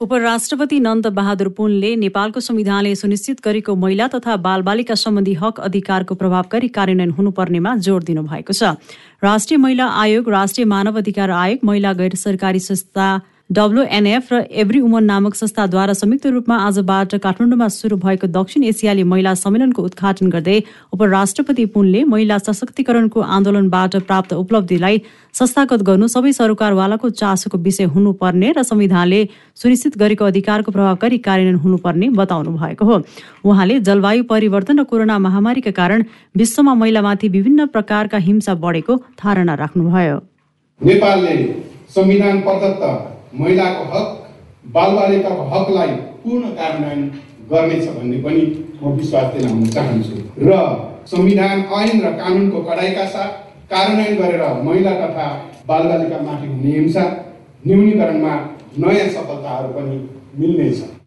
उपराष्ट्रपति 0.00 0.78
नन्द 0.80 1.06
बहादुर 1.06 1.48
पुनले 1.48 1.94
नेपालको 1.96 2.40
संविधानले 2.40 2.94
सुनिश्चित 2.94 3.40
गरेको 3.44 3.74
महिला 3.74 4.06
तथा 4.08 4.36
बालबालिका 4.36 4.94
सम्बन्धी 4.94 5.32
हक 5.34 5.58
अधिकारको 5.60 6.14
प्रभावकारी 6.14 6.68
कार्यान्वयन 6.68 7.10
हुनुपर्नेमा 7.10 7.74
जोड़ 7.82 8.02
दिनुभएको 8.04 8.52
छ। 8.52 8.62
राष्ट्रिय 9.24 9.58
महिला 9.58 9.86
आयोग 10.02 10.28
राष्ट्रिय 10.30 10.64
मानव 10.64 10.98
अधिकार 10.98 11.30
आयोग 11.30 11.64
महिला 11.64 11.92
गैर 11.98 12.14
सरकारी 12.14 12.60
संस्था 12.60 13.08
डब्लुएनएफ 13.50 14.32
र 14.32 14.38
एभ्री 14.52 14.80
उमन 14.80 15.04
नामक 15.04 15.34
संस्थाद्वारा 15.34 15.92
संयुक्त 15.92 16.26
रूपमा 16.26 16.56
आजबाट 16.58 17.14
काठमाडौँमा 17.16 17.68
सुरु 17.68 17.96
भएको 17.96 18.26
दक्षिण 18.28 18.64
एसियाली 18.64 19.02
महिला 19.02 19.32
सम्मेलनको 19.34 19.82
उद्घाटन 19.82 20.28
गर्दै 20.30 20.56
उपराष्ट्रपति 20.92 21.64
पुनले 21.72 22.02
महिला 22.04 22.38
सशक्तिकरणको 22.38 23.20
आन्दोलनबाट 23.36 23.96
प्राप्त 24.04 24.32
उपलब्धिलाई 24.34 25.00
संस्थागत 25.34 25.82
गर्नु 25.82 26.08
सबै 26.08 26.32
सरकारवालाको 26.32 27.10
चासोको 27.16 27.58
विषय 27.58 27.84
हुनुपर्ने 27.96 28.52
र 28.52 28.62
संविधानले 28.64 29.24
सुनिश्चित 29.56 29.98
गरेको 29.98 30.24
अधिकारको 30.24 30.72
प्रभावकारी 30.72 31.18
कार्यान्वयन 31.24 31.58
हुनुपर्ने 31.64 32.08
बताउनु 32.20 32.56
भएको 32.60 32.84
हो। 32.84 33.02
उहाँले 33.44 33.80
जलवायु 33.80 34.24
परिवर्तन 34.28 34.78
र 34.80 34.84
कोरोना 34.84 35.18
महामारीका 35.18 35.70
कारण 35.72 36.04
विश्वमा 36.36 36.74
महिलामाथि 36.74 37.28
विभिन्न 37.28 37.66
प्रकारका 37.72 38.18
हिंसा 38.28 38.54
बढेको 38.64 38.96
धारणा 39.24 39.54
राख्नुभयो। 39.64 40.16
नेपालले 40.80 41.36
संविधान 41.94 42.40
प्रदत्त 42.40 43.16
महिलाको 43.34 43.84
हक 43.92 44.08
बालबालिकाको 44.74 45.42
हकलाई 45.54 45.92
पूर्ण 46.22 46.50
कार्यान्वयन 46.56 47.02
गर्नेछ 47.50 47.88
भन्ने 47.88 48.18
पनि 48.24 48.42
म 48.82 48.92
विश्वास 48.96 49.32
दिलाउन 49.34 49.64
चाहन्छु। 49.76 50.16
र 50.48 50.50
संविधान 51.10 51.64
ऐन 51.78 52.00
र 52.00 52.12
कानुनको 52.18 52.62
कडाइका 52.62 53.06
साथ 53.14 53.30
कार्यान्वयन 53.70 54.16
गरेर 54.20 54.42
महिला 54.64 54.92
तथा 55.00 55.26
बालबालिकामाथि 55.68 56.46
हुने 56.46 56.72
हिंसा 56.72 57.04
न्यूनीकरणमा 57.66 58.34
नयाँ 58.78 59.08
सफलताहरू 59.08 59.68
पनि 59.78 59.96
मिल्नेछ। 60.38 60.97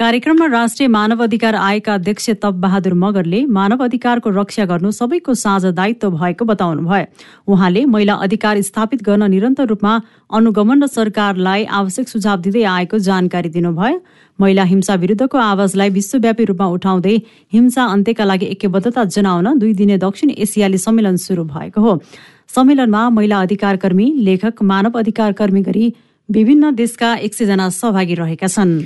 कार्यक्रममा 0.00 0.46
राष्ट्रिय 0.46 0.88
मानव 0.88 1.22
अधिकार 1.22 1.54
आयोगका 1.54 1.94
अध्यक्ष 1.94 2.28
तप 2.42 2.54
बहादुर 2.60 2.92
मगरले 2.94 3.44
मानव 3.46 3.82
अधिकारको 3.84 4.30
रक्षा 4.30 4.64
गर्नु 4.64 4.90
सबैको 4.90 5.34
साझा 5.34 5.70
दायित्व 5.70 6.10
भएको 6.10 6.44
बताउनु 6.44 6.82
भयो 6.82 7.52
उहाँले 7.52 7.84
महिला 7.84 8.14
अधिकार 8.24 8.60
स्थापित 8.62 9.02
गर्न 9.02 9.28
निरन्तर 9.30 9.66
रूपमा 9.68 10.00
अनुगमन 10.32 10.82
र 10.82 10.86
सरकारलाई 10.86 11.64
आवश्यक 11.80 12.08
सुझाव 12.08 12.40
दिँदै 12.40 12.62
आएको 12.76 12.98
जानकारी 12.98 13.48
दिनुभयो। 13.50 14.00
महिला 14.38 14.64
हिंसा 14.72 14.94
विरुद्धको 15.04 15.38
आवाजलाई 15.38 15.90
विश्वव्यापी 15.90 16.44
रूपमा 16.48 16.66
उठाउँदै 16.80 17.16
हिंसा 17.52 17.84
अन्त्यका 17.92 18.24
लागि 18.24 18.46
ऐक्यबद्धता 18.56 19.04
जनाउन 19.04 19.58
दुई 19.58 19.72
दिने 19.74 19.98
दक्षिण 20.00 20.30
एसियाली 20.38 20.78
सम्मेलन 20.78 21.16
सुरु 21.20 21.44
भएको 21.44 21.80
हो। 21.80 22.00
सम्मेलनमा 22.48 23.08
महिला 23.10 23.42
अधिकार 23.42 23.76
कर्मी 23.76 24.12
लेखक 24.24 24.62
मानव 24.64 24.98
अधिकार 24.98 25.32
कर्मी 25.36 25.62
गरी 25.68 25.92
विभिन्न 26.28 26.74
देशका 26.74 27.14
एक 27.20 27.34
सयजना 27.34 27.68
सहभागी 27.76 28.14
रहेका 28.16 28.46
छन्। 28.48 28.78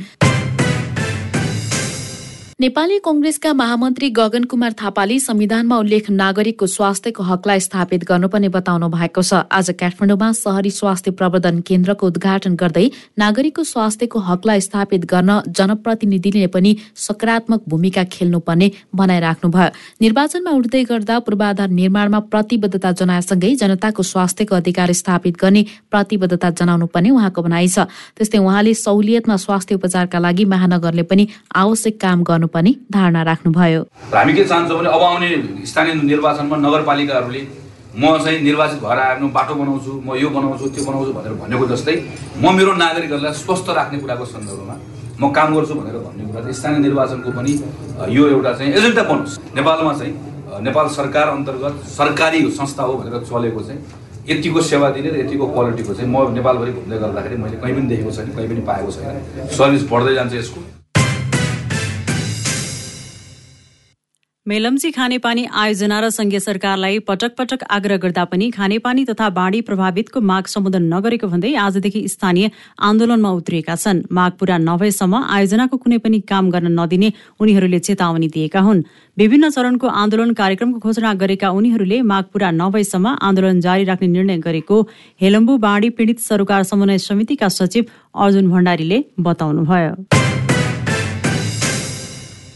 नेपाली 2.65 2.99
कंग्रेसका 3.05 3.53
महामन्त्री 3.53 4.09
गगन 4.17 4.45
कुमार 4.49 4.73
थापाले 4.73 5.19
संविधानमा 5.21 5.77
उल्लेख 5.79 6.09
नागरिकको 6.11 6.67
स्वास्थ्यको 6.67 7.23
हकलाई 7.23 7.61
स्थापित 7.61 8.05
गर्नुपर्ने 8.09 8.49
बताउनु 8.49 8.89
भएको 8.89 9.23
छ। 9.23 9.41
आज 9.53 9.71
काठमाडौँमा 9.81 10.31
शहरी 10.33 10.71
स्वास्थ्य 10.71 11.11
प्रवर्धन 11.13 11.61
केन्द्रको 11.61 12.07
उद्घाटन 12.07 12.55
गर्दै 12.57 12.85
नागरिकको 13.19 13.65
स्वास्थ्यको 13.65 14.19
हकलाई 14.29 14.61
स्थापित 14.61 15.05
गर्न 15.05 15.41
जनप्रतिनिधिले 15.49 16.47
पनि 16.57 16.77
सकारात्मक 16.97 17.69
भूमिका 17.69 18.05
खेल्नुपर्ने 18.15 18.71
भनाइराख्नुभयो। 18.97 19.69
निर्वाचनमा 20.01 20.57
उठ्दै 20.57 20.83
गर्दा 20.85 21.19
पूर्वाधार 21.29 21.69
निर्माणमा 21.69 22.21
प्रतिबद्धता 22.33 22.93
जनाएसँगै 22.95 23.53
जनताको 23.61 24.03
स्वास्थ्यको 24.13 24.57
अधिकार 24.57 24.93
स्थापित 24.95 25.37
गर्ने 25.37 25.65
प्रतिबद्धता 25.93 26.51
जनाउनु 26.57 26.87
पर्ने 26.97 27.11
उहाँको 27.11 27.43
भनाइ 27.43 27.69
छ। 27.69 27.87
त्यस्तै 28.17 28.39
उहाँले 28.41 28.75
सहुलियतमा 28.81 29.37
स्वास्थ्य 29.45 29.75
उपचारका 29.75 30.19
लागि 30.19 30.45
महानगरले 30.57 31.09
पनि 31.13 31.29
आवश्यक 31.67 32.01
काम 32.01 32.25
गर्नु 32.25 32.53
पनि 32.55 32.73
धारणा 32.93 33.23
राख्नुभयो। 33.31 33.83
हामी 34.15 34.33
के 34.35 34.45
चाहन्छौँ 34.45 34.79
भने 34.79 34.89
अब 34.89 35.03
आउने 35.03 35.29
स्थानीय 35.71 35.95
निर्वाचनमा 36.03 36.57
नगरपालिकाहरूले 36.57 37.43
म 37.95 38.19
चाहिँ 38.25 38.41
निर्वाचित 38.43 38.81
भएर 38.83 38.99
आएन 38.99 39.31
बाटो 39.33 39.55
बनाउँछु 39.55 39.93
म 40.07 40.15
यो 40.19 40.29
बनाउँछु 40.37 40.69
त्यो 40.75 40.85
बनाउँछु 40.85 41.13
भनेर 41.13 41.33
भनेको 41.43 41.67
जस्तै 41.73 41.95
म 42.43 42.55
मेरो 42.57 42.73
नागरिकहरूलाई 42.75 43.33
स्वस्थ 43.43 43.71
राख्ने 43.79 43.99
कुराको 44.03 44.25
सन्दर्भमा 44.35 44.77
म 45.21 45.31
काम 45.31 45.55
गर्छु 45.55 45.75
भनेर 45.75 45.97
भन्ने 46.07 46.25
कुरा 46.27 46.41
चाहिँ 46.43 46.55
स्थानीय 46.61 46.79
निर्वाचनको 46.87 47.31
पनि 47.39 47.53
यो 48.17 48.29
एउटा 48.29 48.53
चाहिँ 48.59 48.73
एजेन्डा 48.73 49.03
बनोस्। 49.11 49.39
नेपालमा 49.55 49.93
चाहिँ 49.99 50.13
नेपाल 50.67 50.89
सरकार 50.99 51.29
अन्तर्गत 51.29 51.75
सरकारी 51.91 52.51
संस्था 52.59 52.83
हो 52.83 52.95
भनेर 52.99 53.23
चलेको 53.31 53.61
चाहिँ 53.63 53.81
यतिको 54.29 54.61
सेवा 54.71 54.91
दिने 54.91 55.11
र 55.11 55.17
यतिको 55.21 55.47
क्वालिटीको 55.55 55.95
चाहिँ 55.95 56.11
म 56.11 56.35
नेपालभरि 56.35 56.73
घुम्दै 56.73 56.99
गर्दाखेरि 56.99 57.37
मैले 57.43 57.57
कहीँ 57.63 57.75
पनि 57.75 57.87
देखेको 57.89 58.11
छैन 58.11 58.29
कहीँ 58.37 58.49
पनि 58.49 58.63
पाएको 58.67 58.91
छैन। 58.91 59.49
सर्भिस 59.57 59.83
बढ्दै 59.91 60.15
जान्छ 60.15 60.35
यसको। 60.35 60.61
मेलम्ची 64.47 64.91
खानेपानी 64.93 65.45
आयोजना 65.57 66.01
र 66.01 66.09
संघीय 66.13 66.39
सरकारलाई 66.39 66.99
पटक 67.01 67.35
पटक 67.37 67.63
आग्रह 67.65 67.97
गर्दा 67.97 68.25
पनि 68.29 68.51
खानेपानी 68.53 69.05
तथा 69.05 69.29
बाढी 69.31 69.61
प्रभावितको 69.65 70.21
माग 70.21 70.47
सम्बोधन 70.47 70.83
नगरेको 70.93 71.27
भन्दै 71.27 71.53
आजदेखि 71.57 72.03
स्थानीय 72.09 72.51
आन्दोलनमा 72.79 73.31
उत्रिएका 73.33 73.75
छन्। 73.75 74.03
माग 74.13 74.33
पूरा 74.37 74.59
नभएसम्म 74.61 75.23
आयोजनाको 75.37 75.77
कुनै 75.81 75.99
पनि 75.99 76.21
काम 76.29 76.51
गर्न 76.51 76.73
नदिने 76.77 77.13
उनीहरूले 77.41 77.79
चेतावनी 77.81 78.29
दिएका 78.29 78.61
हुन्। 78.61 78.85
विभिन्न 79.17 79.51
चरणको 79.51 79.87
आन्दोलन 79.89 80.33
कार्यक्रमको 80.37 80.79
घोषणा 80.79 81.15
गरेका 81.17 81.49
उनीहरूले 81.51 82.03
माग 82.05 82.25
पूरा 82.29 82.51
नभएसम्म 82.53 83.17
आन्दोलन 83.25 83.61
जारी 83.65 83.85
राख्ने 83.85 84.09
निर्णय 84.09 84.39
गरेको 84.45 84.83
हेलम्बु 85.21 85.57
बाढी 85.65 85.91
पीडित 85.97 86.21
सरकार 86.21 86.63
समन्वय 86.69 86.99
समितिका 87.01 87.49
सचिव 87.49 87.85
अर्जुन 88.15 88.51
भण्डारीले 88.51 89.05
बताउनुभयो। 89.21 89.93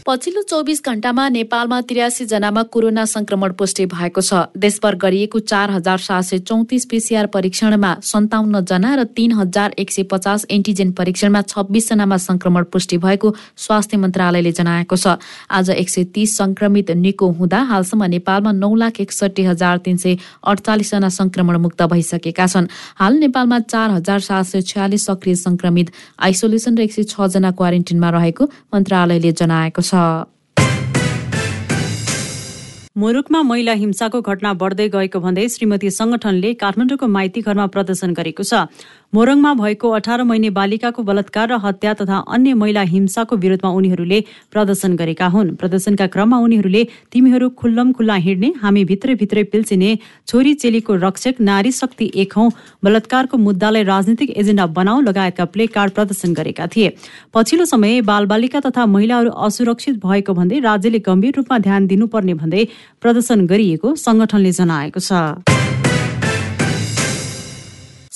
पछिल्लो 0.09 0.41
चौबिस 0.41 0.81
घण्टामा 0.81 1.27
नेपालमा 1.29 1.79
तिरासी 1.85 2.25
जनामा 2.25 2.61
कोरोना 2.73 3.03
संक्रमण 3.05 3.51
पुष्टि 3.53 3.85
भएको 3.85 4.21
छ। 4.21 4.33
देशभर 4.57 4.95
गरिएको 4.97 5.39
चार 5.41 5.71
हजार 5.71 5.97
सात 6.01 6.23
सय 6.23 6.37
चौतिस 6.49 6.85
पिसिआर 6.89 7.25
परीक्षणमा 7.29 7.91
सन्ताउन्न 8.01 8.61
जना 8.65 8.95
र 8.95 9.03
तीन 9.13 9.31
हजार 9.37 9.75
एक 9.77 9.91
सय 9.91 10.03
पचास 10.09 10.45
एन्टिजेन 10.49 10.91
परीक्षणमा 10.97 11.41
छब्बिस 11.53 11.89
जनामा 11.89 12.17
संक्रमण 12.17 12.63
पुष्टि 12.73 12.97
भएको 12.97 13.33
स्वास्थ्य 13.57 13.97
मन्त्रालयले 14.01 14.51
जनाएको 14.51 14.95
छ। 14.97 15.13
आज 15.47 15.69
एक 15.77 15.89
सय 15.89 16.03
तीस 16.09 16.37
संक्रमित 16.37 16.89
निको 16.97 17.29
हुँदा 17.37 17.61
हालसम्म 17.69 18.09
नेपालमा 18.09 18.51
नौ 18.57 18.73
लाख 18.81 18.99
एकसठी 19.05 19.45
हजार 19.45 19.77
तीन 19.85 19.97
सय 20.01 20.17
अडचालिसजना 20.41 21.09
संक्रमण 21.19 21.61
मुक्त 21.61 21.85
भइसकेका 21.85 22.47
छन्। 22.47 22.71
हाल 22.97 23.13
नेपालमा 23.21 23.59
चार 23.69 23.89
हजार 23.91 24.19
सात 24.25 24.45
सय 24.45 24.61
छयालिस 24.73 25.05
सक्रिय 25.05 25.35
संक्रमित 25.37 25.93
आइसोलेसन 26.17 26.77
र 26.77 26.89
एक 26.89 26.97
सय 26.97 27.03
छजना 27.13 27.51
क्वारेन्टिनमा 27.53 28.09
रहेको 28.09 28.49
मन्त्रालयले 28.73 29.37
जनाएको 29.37 29.81
छ। 29.81 29.98
मुलुकमा 32.97 33.41
महिला 33.41 33.73
हिंसाको 33.79 34.19
घटना 34.21 34.51
बढ्दै 34.61 34.87
गएको 34.95 35.19
भन्दै 35.25 35.45
श्रीमती 35.55 35.89
संगठनले 35.97 36.49
काठमाडौँको 36.63 37.07
माइती 37.07 37.41
घरमा 37.41 37.65
प्रदर्शन 37.75 38.09
गरेको 38.13 38.43
छ। 38.43 38.53
मोरङमा 39.13 39.53
भएको 39.53 39.89
अठार 39.89 40.23
महिने 40.23 40.49
बालिकाको 40.53 41.03
बलात्कार 41.03 41.47
र 41.49 41.57
हत्या 41.59 41.93
तथा 41.99 42.17
अन्य 42.29 42.53
महिला 42.53 42.81
हिंसाको 42.89 43.35
विरोधमा 43.35 43.69
उनीहरूले 43.73 44.19
प्रदर्शन 44.51 44.95
गरेका 44.95 45.27
हुन्। 45.27 45.55
प्रदर्शनका 45.55 46.07
क्रममा 46.07 46.37
उनीहरूले 46.37 46.83
तिमीहरू 47.11 47.49
खुल्लम 47.57 47.91
खुल्ला 47.91 48.15
हिँड्ने 48.21 48.53
हामी 48.61 48.83
भित्रै 48.85 49.15
भित्रै 49.15 49.43
पिल्सिने 49.49 49.97
छोरी 50.27 50.53
चेलीको 50.55 50.95
रक्षक 51.01 51.41
नारी 51.41 51.71
शक्ति 51.71 52.11
एक 52.15 52.33
हौ 52.37 52.49
बलात्कारको 52.83 53.37
मुद्दालाई 53.39 53.83
राजनीतिक 53.83 54.29
एजेन्डा 54.37 54.65
बनाऊ 54.77 55.01
लगायतका 55.01 55.45
प्ले 55.47 55.67
कार्ड 55.69 55.91
प्रदर्शन 55.91 56.33
गरेका 56.33 56.67
थिए। 56.69 56.93
पछिल्लो 57.33 57.65
समय 57.65 58.01
बालबालिका 58.05 58.59
तथा 58.61 58.85
महिलाहरू 58.85 59.29
असुरक्षित 59.41 60.05
भएको 60.05 60.33
भन्दै 60.33 60.59
राज्यले 60.61 60.99
गम्भीर 61.01 61.33
रूपमा 61.37 61.57
ध्यान 61.65 61.87
दिनुपर्ने 61.87 62.33
भन्दै 62.35 62.67
प्रदर्शन 63.01 63.45
गरिएको 63.47 63.95
संगठनले 63.97 64.51
जनाएको 64.53 64.99
छ। 65.01 65.58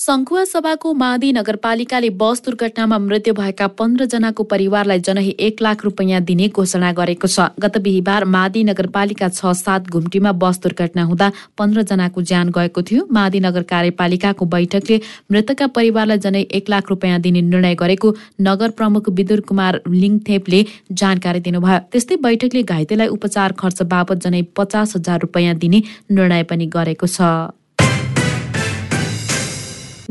सङ्खुवा 0.03 0.43
सभाको 0.45 0.89
मादी 1.01 1.27
नगरपालिकाले 1.33 2.07
बस 2.22 2.41
दुर्घटनामा 2.45 2.98
मृत्यु 3.01 3.33
भएका 3.36 3.67
पन्ध्र 3.79 4.05
जनाको 4.13 4.43
परिवारलाई 4.53 5.00
जनही 5.00 5.29
एक 5.48 5.62
लाख 5.62 5.86
रुपियाँ 5.86 6.19
दिने 6.22 6.48
घोषणा 6.50 6.91
गरेको 6.98 7.27
छ। 7.27 7.45
गत 7.65 7.77
बिहिबार 7.86 8.25
मादी 8.33 8.63
नगरपालिका 8.72 9.29
छ 9.29 9.53
सात 9.62 9.88
घुम्टीमा 9.89 10.31
बस 10.43 10.60
दुर्घटना 10.67 11.07
हुँदा 11.12 11.31
पन्ध्र 11.57 11.86
जनाको 11.93 12.22
ज्यान 12.33 12.51
गएको 12.60 12.83
थियो। 12.83 13.07
मादी 13.19 13.39
नगर 13.48 13.63
कार्यपालिकाको 13.72 14.50
बैठकले 14.57 15.00
मृतकका 15.31 15.67
परिवारलाई 15.79 16.24
जनै 16.27 16.43
एक 16.60 16.75
लाख 16.75 16.89
रुपियाँ 16.89 17.22
दिने 17.22 17.48
निर्णय 17.48 17.79
गरेको 17.86 18.13
नगर 18.51 18.77
प्रमुख 18.77 19.10
विदुर 19.15 19.48
कुमार 19.48 19.81
लिङथेपले 19.88 20.63
जानकारी 20.91 21.48
दिनुभयो। 21.48 21.79
त्यस्तै 21.95 22.22
बैठकले 22.27 22.67
घाइतेलाई 22.67 23.17
उपचार 23.17 23.60
खर्च 23.65 23.81
बापत 23.98 24.29
जनै 24.29 24.45
पचास 24.57 24.95
हजार 24.95 25.27
रुपियाँ 25.29 25.60
दिने 25.65 25.83
निर्णय 26.12 26.50
पनि 26.51 26.74
गरेको 26.79 27.15
छ। 27.17 27.33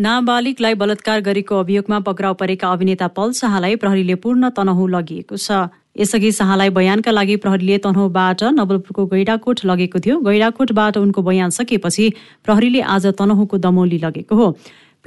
नाबालिगलाई 0.03 0.75
बलात्कार 0.75 1.21
गरेको 1.23 1.59
अभियोगमा 1.61 1.99
पक्राउ 2.07 2.35
परेका 2.35 2.69
अभिनेता 2.73 3.07
पल 3.17 3.33
शाहलाई 3.41 3.77
प्रहरीले 3.83 4.15
पूर्ण 4.19 4.49
तनहु 4.51 4.87
लगिएको 4.95 5.37
छ। 5.37 5.59
यसअघि 5.95 6.31
शाहलाई 6.33 6.71
बयानका 6.75 7.11
लागि 7.13 7.37
प्रहरीले 7.45 7.77
तनहुबाट 7.85 8.43
नवलपुरको 8.57 9.05
गैडाकोट 9.13 9.65
लगेको 9.65 9.99
थियो। 10.03 10.19
गैडाकोटबाट 10.27 10.97
उनको 10.99 11.23
बयान 11.23 11.51
सकिएपछि 11.55 12.07
प्रहरीले 12.45 12.81
आज 12.95 13.07
तनहुको 13.15 13.59
दमोली 13.63 13.99
लगेको 14.03 14.37
हो। 14.37 14.51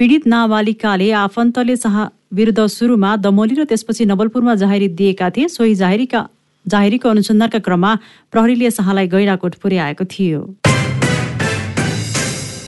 पीडित 0.00 0.26
नाबालिकाले 0.32 1.10
आफन्तले 1.20 1.76
शाह 1.76 1.96
विरुद्ध 2.32 2.66
सुरुमा 2.66 3.16
दमोली 3.20 3.54
र 3.54 3.64
त्यसपछि 3.68 4.04
नवलपुरमा 4.06 4.54
जाहेरी 4.62 4.88
दिएका 4.96 5.30
थिए। 5.30 5.48
सोही 5.50 5.74
जाहेरीका 5.76 6.28
जाहेरीको 6.66 7.08
अनुसन्धानका 7.08 7.58
क्रममा 7.68 7.98
प्रहरीले 8.32 8.70
शाहलाई 8.72 9.12
गैडाकोट 9.12 9.60
पुर्याएको 9.60 10.04
थियो। 10.08 10.40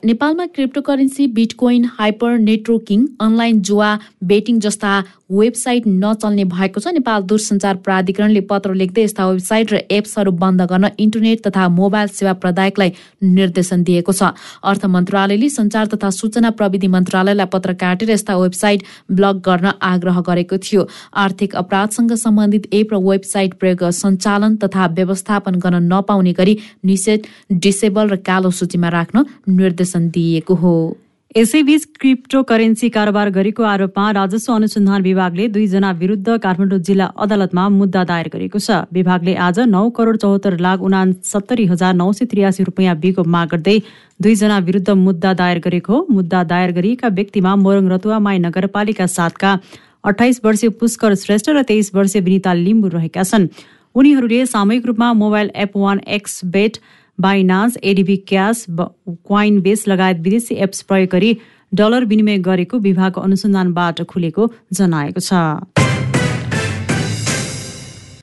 नेपालमा 0.05 0.45
cryptocurrency 0.47 1.25
bitcoin 1.27 1.85
hyper 1.93 2.37
networking 2.39 3.07
online 3.19 3.61
जुवा 3.69 3.89
बेटिङ 4.23 4.59
जस्ता 4.59 4.91
वेबसाइट 5.29 5.83
नचल्ने 5.87 6.43
भएको 6.45 6.79
छ। 6.79 6.87
नेपाल 6.93 7.21
दूरसञ्चार 7.23 7.75
प्राधिकरणले 7.85 8.41
पत्र 8.49 8.73
लेख्दै 8.73 9.03
यस्ता 9.03 9.27
वेबसाइट 9.27 9.73
र 9.73 9.75
एप्सहरू 9.91 10.31
बन्द 10.33 10.61
गर्न 10.65 10.89
इन्टरनेट 10.97 11.45
तथा 11.47 11.67
मोबाइल 11.69 12.07
सेवा 12.09 12.33
प्रदायकलाई 12.41 12.91
निर्देशन 13.23 13.83
दिएको 13.83 14.13
छ। 14.13 14.33
अर्थ 14.63 14.85
मन्त्रालयले 14.87 15.49
सञ्चार 15.49 15.85
तथा 15.93 16.09
सूचना 16.11 16.49
प्रविधि 16.51 16.87
मन्त्रालयलाई 16.89 17.45
पत्र 17.47 17.73
काटेर 17.77 18.09
यस्ता 18.11 18.37
वेबसाइट 18.37 18.83
ब्लक 19.11 19.35
गर्न 19.45 19.71
आग्रह 19.83 20.21
गरेको 20.27 20.57
थियो। 20.59 20.87
आर्थिक 21.15 21.55
अपराधसँग 21.55 22.13
सम्बन्धित 22.17 22.73
एप 22.73 22.93
र 22.93 22.97
वेबसाइट 22.99 23.53
प्रयोग 23.59 23.83
सञ्चालन 23.93 24.55
तथा 24.57 24.87
व्यवस्थापन 24.97 25.59
गर्न 25.59 25.83
नपाउने 25.93 26.33
गरी 26.33 26.57
निषेध 26.85 27.27
डिसेबल 27.53 28.09
र 28.09 28.15
कालो 28.25 28.51
सूचीमा 28.51 28.89
राख्न 28.89 29.25
निर्देशन 29.49 30.09
दिइएको 30.09 30.55
हो। 30.55 30.73
यसैबीच 31.37 31.83
क्रिप्टो 32.01 32.41
करेन्सी 32.43 32.87
कारोबार 32.89 33.29
गरेको 33.29 33.63
आरोपमा 33.63 34.03
राजस्व 34.11 34.53
अनुसन्धान 34.53 35.01
विभागले 35.03 35.47
दुईजना 35.47 35.91
विरुद्ध 35.99 36.37
काठमाडौँ 36.41 36.79
जिल्ला 36.79 37.05
अदालतमा 37.17 37.67
मुद्दा 37.69 38.03
दायर 38.03 38.29
गरेको 38.33 38.59
छ। 38.59 38.77
विभागले 38.89 39.35
आज 39.37 39.59
नौ 39.69 39.83
करोड 39.93 40.17
चौहत्तर 40.17 40.57
लाख 40.57 40.81
उनासत्तरी 40.81 41.65
हजार 41.69 41.93
नौ 41.93 42.11
सय 42.11 42.25
त्रियासी 42.25 42.63
रुपियाँ 42.63 42.95
बिको 42.97 43.23
माग 43.29 43.47
गर्दै 43.51 43.77
दुईजना 44.19 44.57
विरुद्ध 44.65 44.89
मुद्दा 45.05 45.33
दायर 45.37 45.59
गरेको 45.61 46.05
मुद्दा 46.09 46.43
दायर 46.49 46.71
गरिएका 46.73 47.07
व्यक्तिमा 47.13 47.55
मोरङ 47.61 47.89
रतुवामाई 47.93 48.39
नगरपालिका 48.39 49.05
सातका 49.07 49.57
अठाइस 50.09 50.41
वर्षीय 50.43 50.69
पुष्कर 50.81 51.15
श्रेष्ठ 51.25 51.49
र 51.51 51.61
तेइस 51.69 51.91
वर्षीय 51.95 52.21
विनिता 52.21 52.53
लिम्बू 52.57 52.87
रहेका 52.89 53.23
छन्। 53.23 53.47
उनीहरूले 53.95 54.45
सामूहिक 54.47 54.85
रूपमा 54.85 55.13
mobile 55.21 55.51
app 55.57 55.77
one 55.77 56.01
X 56.09 56.41
bet 56.47 56.77
Binance 57.21 57.77
ADB 57.83 58.15
cash 58.27 58.65
Coinbase 59.61 59.87
लगायत 59.87 60.17
विदेशी 60.19 60.55
एप्स 60.55 60.81
प्रयोग 60.81 61.09
गरी 61.09 61.37
डलर 61.73 62.05
विनिमय 62.05 62.37
गरेको 62.39 62.77
विभागको 62.79 63.21
अनुसन्धानबाट 63.21 64.01
खुलेको 64.03 64.51
जनाएको 64.73 65.19
छ। 65.19 66.08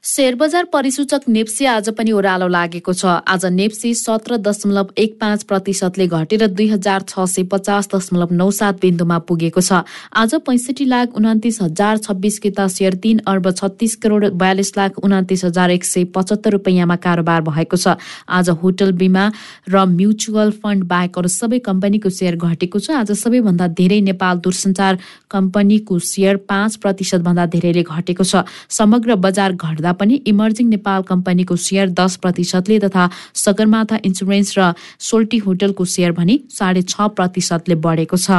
शेयर 0.07 0.35
बजार 0.35 0.65
परिसूचक 0.73 1.21
नेप्सी 1.29 1.65
आज 1.67 1.89
पनि 1.91 2.11
ओह्रालो 2.15 2.47
लागेको 2.49 2.93
छ। 2.93 3.05
आज 3.27 3.45
नेप्सी 3.51 3.93
सत्र 3.97 4.37
दशमलव 4.39 4.89
एक 4.97 5.17
पाँच 5.21 5.43
प्रतिशतले 5.43 6.07
घटेर 6.07 6.47
दुई 6.47 6.67
हजार 6.69 7.03
छ 7.03 7.25
सय 7.27 7.43
पचास 7.51 7.89
दशमलव 7.95 8.33
नौ 8.33 8.51
सात 8.53 8.79
बिन्दुमा 8.81 9.19
पुगेको 9.27 9.61
छ। 9.61 9.83
आज 10.15 10.35
पैँसठी 10.47 10.85
लाख 10.87 11.17
उनातिस 11.19 11.61
हजार 11.63 11.99
छब्बिस 11.99 12.39
किता 12.39 12.67
सेयर 12.69 12.95
तीन 13.03 13.19
अर्ब 13.27 13.51
छत्तिस 13.53 13.97
करोड 13.97 14.27
बयालिस 14.39 14.71
लाख 14.77 14.99
उनातिस 15.03 15.45
हजार 15.45 15.71
एक 15.71 15.85
सय 15.85 16.05
पचहत्तर 16.15 16.51
रुपियाँमा 16.53 16.97
कारोबार 17.03 17.43
भएको 17.43 17.77
छ। 17.77 17.99
आज 18.31 18.51
होटल 18.63 18.93
बिमा 18.95 19.27
र 19.67 19.85
म्युचुअल 19.91 20.51
फन्ड 20.63 20.85
बाहेक 20.87 21.19
अरू 21.19 21.29
सबै 21.31 21.59
कम्पनीको 21.67 22.11
सेयर 22.13 22.37
घटेको 22.39 22.79
छ। 22.79 23.03
आज 23.03 23.11
सबैभन्दा 23.17 23.69
धेरै 23.75 24.01
नेपाल 24.07 24.39
दूरसञ्चार 24.39 25.03
कम्पनीको 25.35 25.99
सेयर 25.99 26.37
पाँच 26.47 26.77
प्रतिशतभन्दा 26.79 27.47
धेरैले 27.59 27.83
घटेको 27.83 28.25
छ। 28.25 28.47
समग्र 28.71 29.19
बजार 29.19 29.59
घट्दा 29.59 29.95
पनि 29.99 30.21
इमर्जिङ 30.27 30.69
नेपाल 30.69 31.03
कम्पनीको 31.09 31.57
सेयर 31.63 31.91
दस 31.99 32.17
प्रतिशतले 32.23 32.79
तथा 32.81 33.09
सगरमाथा 33.37 34.01
इन्सुरेन्स 34.05 34.59
र 34.59 34.73
सोल्टी 35.03 35.39
होटलको 35.45 35.85
सेयर 35.91 36.13
भने 36.19 36.39
साढे 36.53 36.83
छ 36.85 37.13
प्रतिशतले 37.17 37.75
बढेको 37.87 38.17
छ। 38.19 38.31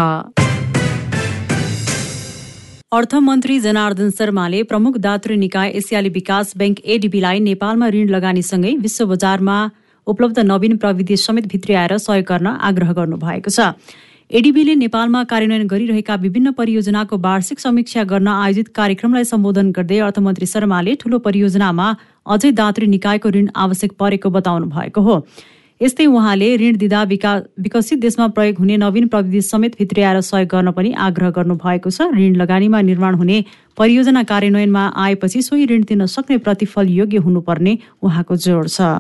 अर्थमन्त्री 2.94 3.60
जनार्दन 3.60 4.10
शर्माले 4.18 4.60
प्रमुख 4.64 4.98
दातृ 5.04 5.36
निकाय 5.38 5.70
एसियाली 5.78 6.10
विकास 6.12 6.54
बैंक 6.58 6.80
एडिबीलाई 6.88 7.40
नेपालमा 7.48 7.88
ऋण 7.96 8.08
लगानीसँगै 8.10 8.72
विश्व 8.80 9.06
बजारमा 9.08 9.58
उपलब्ध 10.08 10.40
नवीन 10.48 10.78
प्रविधि 10.78 11.18
समेत 11.20 11.48
भित्रियाएर 11.48 11.98
सहयोग 12.00 12.26
गर्न 12.26 12.48
आग्रह 12.68 12.94
गर्नुभएको 13.00 13.52
छ। 13.52 13.60
एडिबीले 14.32 14.74
नेपालमा 14.76 15.24
कार्यान्वयन 15.24 15.68
गरिरहेका 15.68 16.16
विभिन्न 16.22 16.52
परियोजनाको 16.54 17.18
वार्षिक 17.18 17.60
समीक्षा 17.60 18.04
गर्न 18.04 18.28
आयोजित 18.28 18.68
कार्यक्रमलाई 18.76 19.24
सम्बोधन 19.24 19.70
गर्दै 19.72 20.00
अर्थमन्त्री 20.08 20.46
शर्माले 20.46 20.96
ठूलो 21.00 21.20
परियोजनामा 21.28 21.86
अझै 22.36 22.52
दात्री 22.58 22.88
निकायको 22.88 23.30
ऋण 23.38 23.48
आवश्यक 23.56 23.96
परेको 24.00 24.30
बताउनु 24.30 24.68
भएको 24.68 25.02
हो। 25.02 25.16
यस्तै 25.82 26.06
उहाँले 26.12 26.52
ऋण 26.58 26.76
दिँदा 26.84 27.04
विका 27.08 27.34
विकसित 27.64 28.00
देशमा 28.02 28.28
प्रयोग 28.36 28.60
हुने 28.60 28.78
नवीन 28.84 29.08
प्रविधि 29.08 29.42
समेत 29.48 29.80
भित्रियाएर 29.80 30.22
सहयोग 30.22 30.50
गर्न 30.52 30.72
पनि 30.76 30.92
आग्रह 31.08 31.30
गर्नुभएको 31.40 31.90
छ। 31.90 32.12
ऋण 32.20 32.36
लगानीमा 32.36 32.82
निर्माण 32.92 33.16
हुने 33.16 33.44
परियोजना 33.78 34.24
कार्यान्वयनमा 34.28 34.88
आएपछि 35.08 35.42
सोही 35.42 35.66
ऋण 35.72 35.88
दिन 35.88 36.06
सक्ने 36.06 36.38
प्रतिफल 36.44 36.98
योग्य 37.02 37.18
हुनुपर्ने 37.24 37.78
उहाँको 38.04 38.44
जोड 38.44 38.68
छ। 38.68 38.96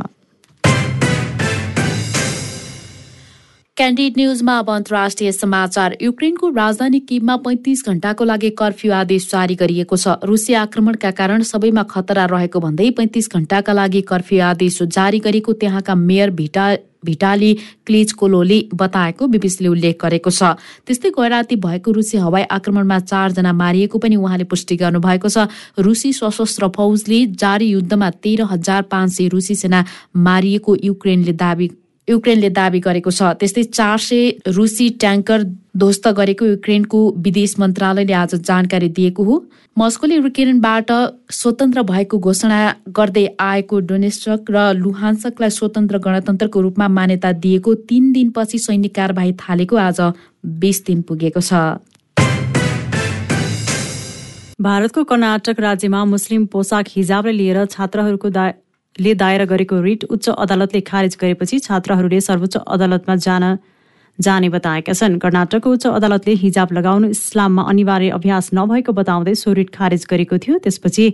क्यान्डिड 3.77 4.13
न्युजमा 4.17 4.57
अब 4.59 4.69
अन्तर्राष्ट्रिय 4.71 5.31
समाचार। 5.31 5.95
युक्रेनको 6.01 6.49
राजधानी 6.49 6.99
किममा 6.99 7.35
पैँतिस 7.45 7.85
घण्टाको 7.85 8.23
लागि 8.25 8.49
कर्फ्यू 8.57 8.91
आदेश 8.91 9.29
जारी 9.31 9.55
गरिएको 9.55 9.95
छ। 9.95 10.17
रुसी 10.25 10.53
आक्रमणका 10.65 11.11
कारण 11.13 11.41
सबैमा 11.45 11.83
खतरा 11.85 12.25
रहेको 12.25 12.59
भन्दै 12.59 12.89
पैँतिस 12.97 13.29
घण्टाका 13.29 13.73
लागि 13.73 14.01
कर्फ्यू 14.09 14.41
आदेश 14.41 14.81
जारी 14.89 15.19
गरेको 15.21 15.53
त्यहाँका 15.53 15.95
मेयर 15.95 16.29
भिटा 16.33 16.65
भिटाली 17.05 17.53
क्लिजकोलोले 17.85 18.59
बताएको 18.73 19.27
बिबिसीले 19.29 19.69
उल्लेख 19.69 20.01
गरेको 20.01 20.29
छ। 20.31 20.57
त्यस्तै 20.81 21.13
गैराती 21.13 21.55
भएको 21.61 21.91
रुसी 21.93 22.17
हवाई 22.17 22.49
आक्रमणमा 22.49 22.99
चारजना 23.05 23.53
मारिएको 23.53 23.97
पनि 24.01 24.15
उहाँले 24.17 24.49
पुष्टि 24.49 24.75
गर्नुभएको 24.75 25.29
छ। 25.29 25.45
रुसी 25.77 26.17
सशस्त्र 26.17 26.73
फौजले 26.73 27.25
जारी 27.37 27.69
युद्धमा 27.77 28.09
तेह्र 28.25 28.49
हजार 28.51 28.89
पाँच 28.89 29.09
सय 29.13 29.27
रुसी 29.29 29.55
सेना 29.55 29.85
मारिएको 30.17 30.75
युक्रेनले 30.83 31.33
दावी 31.37 31.69
युक्रेनले 32.07 32.49
दावी 32.49 32.79
गरेको 32.79 33.11
छ। 33.11 33.21
त्यस्तै 33.39 33.63
चार 33.69 33.97
सय 33.99 34.51
रुसी 34.55 34.89
ट्याङ्कर 35.01 35.43
ध्वस्त 35.77 36.07
गरेको 36.17 36.45
युक्रेनको 36.45 36.99
विदेश 37.19 37.55
मन्त्रालयले 37.59 38.13
आज 38.13 38.35
जानकारी 38.41 38.89
दिएको 38.89 39.23
हो। 39.23 39.35
मस्कोले 39.77 40.15
युक्रेनबाट 40.15 40.91
स्वतन्त्र 41.31 41.81
भएको 41.83 42.17
घोषणा 42.19 42.59
गर्दै 42.97 43.25
आएको 43.39 43.79
डोनेस्टक 43.89 44.49
र 44.49 44.63
लुहान्सकलाई 44.77 45.49
स्वतन्त्र 45.49 45.97
गणतन्त्रको 46.05 46.61
रूपमा 46.61 46.87
मान्यता 46.95 47.31
दिएको 47.43 47.73
तीन 47.85 48.11
दिनपछि 48.13 48.57
सैनिक 48.59 48.95
कारवाही 48.95 49.33
थालेको 49.43 49.75
आज 49.77 49.99
बिस 50.63 50.83
दिन 50.85 51.01
पुगेको 51.03 51.41
छ। 51.41 51.83
भारतको 54.57 55.03
कर्नाटक 55.03 55.59
राज्यमा 55.59 56.05
मुस्लिम 56.05 56.45
पोसाक 56.49 56.85
हिजाबलाई 56.89 57.37
लिएर 57.37 57.65
छात्रहरूको 57.67 58.29
ले 58.99 59.13
दायर 59.15 59.45
गरेको 59.45 59.81
रिट 59.81 60.03
उच्च 60.09 60.29
अदालतले 60.29 60.81
खारेज 60.89 61.17
गरेपछि 61.21 61.59
छात्रहरूले 61.61 62.19
सर्वोच्च 62.21 62.55
अदालतमा 62.57 63.15
जान 63.25 63.57
जाने 64.19 64.49
बताएका 64.49 64.93
छन्। 64.93 65.17
कर्नाटकको 65.19 65.71
उच्च 65.71 65.85
अदालतले 65.87 66.33
हिजाब 66.43 66.73
लगाउनु 66.73 67.07
इस्लाममा 67.15 67.63
अनिवार्य 67.69 68.09
अभ्यास 68.17 68.49
नभएको 68.53 68.91
बताउँदै 68.99 69.35
सो 69.35 69.53
रिट 69.53 69.69
खारेज 69.75 70.05
गरेको 70.09 70.37
थियो। 70.37 70.57
त्यसपछि 70.65 71.05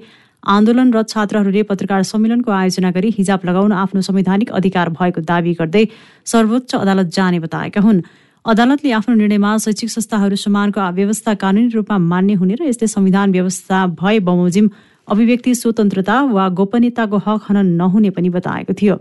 आन्दोलनरत 0.43 1.09
छात्रहरूले 1.09 1.63
पत्रकार 1.63 2.03
सम्मेलनको 2.03 2.51
आयोजना 2.51 2.91
गरी 2.91 3.09
हिजाब 3.17 3.39
लगाउन 3.45 3.71
आफ्नो 3.73 4.01
संवैधानिक 4.01 4.51
अधिकार 4.51 4.89
भएको 4.95 5.21
दावी 5.23 5.53
गर्दै 5.59 5.83
सर्वोच्च 6.25 6.75
अदालत 6.75 7.07
जाने 7.11 7.39
बताएका 7.39 7.81
हुन्। 7.81 8.01
अदालतले 8.45 8.91
आफ्नो 8.91 9.15
निर्णयमा 9.15 9.51
शैक्षिक 9.57 9.89
संस्थाहरू 9.89 10.35
समानको 10.35 10.87
व्यवस्था 10.95 11.33
कानुनी 11.43 11.67
रूपमा 11.75 11.97
मान्य 11.97 12.33
हुने 12.39 12.55
र 12.55 12.67
यस्तै 12.67 12.87
संविधान 12.87 13.31
व्यवस्था 13.31 13.85
भए 13.99 14.19
बमोजिम 14.19 14.67
अभिव्यक्ति 15.07 15.55
स्वतन्त्रता 15.55 16.21
वा 16.31 16.47
गोपनीयताको 16.49 17.17
हक 17.17 17.41
हनन 17.49 17.65
नहुने 17.75 18.09
पनि 18.09 18.29
बताएको 18.29 18.73
थियो। 18.73 18.95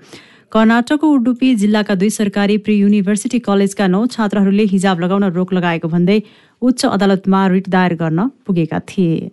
कर्नाटकको 0.52 1.10
उडुपी 1.10 1.54
जिल्लाका 1.54 1.94
दुई 1.94 2.10
सरकारी 2.10 2.56
प्री 2.58 2.74
युनिभर्सिटी 2.78 3.38
कलेजका 3.38 3.86
नौ 3.86 4.04
छात्रहरूले 4.06 4.64
हिजाब 4.72 5.00
लगाउन 5.00 5.24
रोक 5.32 5.52
लगाएको 5.52 5.88
भन्दै 5.88 6.22
उच्च 6.62 6.84
अदालतमा 6.86 7.46
रिट 7.46 7.68
दायर 7.68 7.94
गर्न 7.94 8.28
पुगेका 8.46 8.80
थिए। 8.88 9.30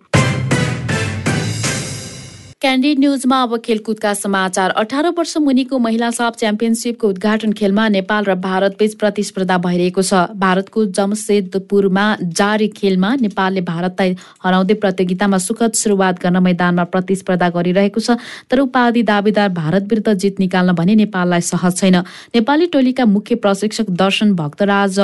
क्यान्डिड 2.62 2.98
न्युजमा 2.98 3.36
अब 3.42 3.56
खेलकुदका 3.64 4.12
समाचार। 4.14 4.70
अठार 4.76 5.06
वर्ष 5.18 5.36
मुनिको 5.38 5.78
महिला 5.78 6.10
साफ 6.10 6.36
च्याम्पियनसिपको 6.36 7.08
उद्घाटन 7.08 7.52
खेलमा 7.56 7.88
नेपाल 7.88 8.24
र 8.24 8.34
भारतबीच 8.36 8.94
प्रतिस्पर्धा 9.00 9.56
भइरहेको 9.58 10.02
छ। 10.02 10.36
भारतको 10.36 10.84
जमशेदपुरमा 10.92 12.04
जारी 12.20 12.68
खेलमा 12.76 13.14
नेपालले 13.16 13.60
भारतलाई 13.64 14.16
हराउँदै 14.44 14.74
प्रतियोगितामा 14.76 15.38
सुखद 15.40 15.72
सुरुवात 15.72 16.20
गर्न 16.20 16.36
मैदानमा 16.44 16.84
प्रतिस्पर्धा 16.92 17.48
गरिरहेको 17.48 18.00
छ। 18.00 18.20
तर 18.52 18.60
उपाधि 18.60 19.02
दावेदार 19.08 19.48
भारत 19.56 19.88
विरुद्ध 19.88 20.12
जित 20.20 20.40
निकाल्न 20.40 20.76
भने 20.76 20.94
नेपाललाई 21.00 21.40
सहज 21.40 21.80
छैन। 21.80 21.96
नेपाली 22.36 22.66
टोलीका 22.68 23.04
मुख्य 23.08 23.40
प्रशिक्षक 23.40 23.88
दर्शन 23.88 24.36
भक्तराज 24.36 25.00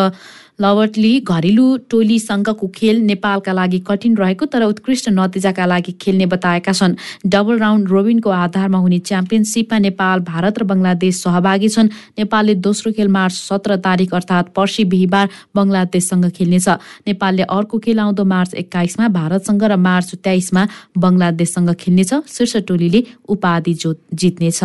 लवर्टली 0.61 1.21
घरेलु 1.21 1.67
टोलीसँगको 1.91 2.67
खेल 2.75 3.01
नेपालका 3.07 3.53
लागि 3.53 3.79
कठिन 3.89 4.17
रहेको 4.17 4.47
तर 4.47 4.63
उत्कृष्ट 4.65 5.09
नतिजाका 5.13 5.67
लागि 5.67 5.93
खेल्ने 6.01 6.27
बताएका 6.27 6.73
छन्। 6.73 6.95
डबल 7.27 7.59
राउन्ड 7.59 7.89
रोबिनको 7.89 8.31
आधारमा 8.31 8.79
हुने 8.79 8.99
च्याम्पियनसिपमा 8.99 9.79
नेपाल 9.79 10.21
भारत 10.33 10.59
र 10.59 10.65
बङ्गलादेश 10.65 11.23
सहभागी 11.23 11.69
छन्। 11.69 11.89
नेपालले 12.19 12.55
दोस्रो 12.67 12.93
खेल 12.93 13.09
मार्च 13.09 13.35
सत्र 13.35 13.77
तारिक 13.85 14.15
अर्थात् 14.15 14.53
पर्सि 14.57 14.85
बिहिबार 14.85 15.29
बङ्गलादेशसँग 15.57 16.31
खेल्नेछ। 16.33 16.69
नेपालले 17.07 17.43
अर्को 17.43 17.79
खेल 17.79 17.99
आउँदो 18.01 18.25
मार्च 18.25 18.55
एक्काइसमा 18.55 19.09
भारतसँग 19.13 19.63
र 19.63 19.77
मार्च 19.77 20.15
तेइसमा 20.25 20.67
बङ्गलादेशसँग 20.99 21.75
खेल्नेछ। 21.75 22.13
शीर्ष 22.27 22.57
टोलीले 22.69 23.05
उपाधि 23.29 23.75
जित्नेछ। 24.15 24.61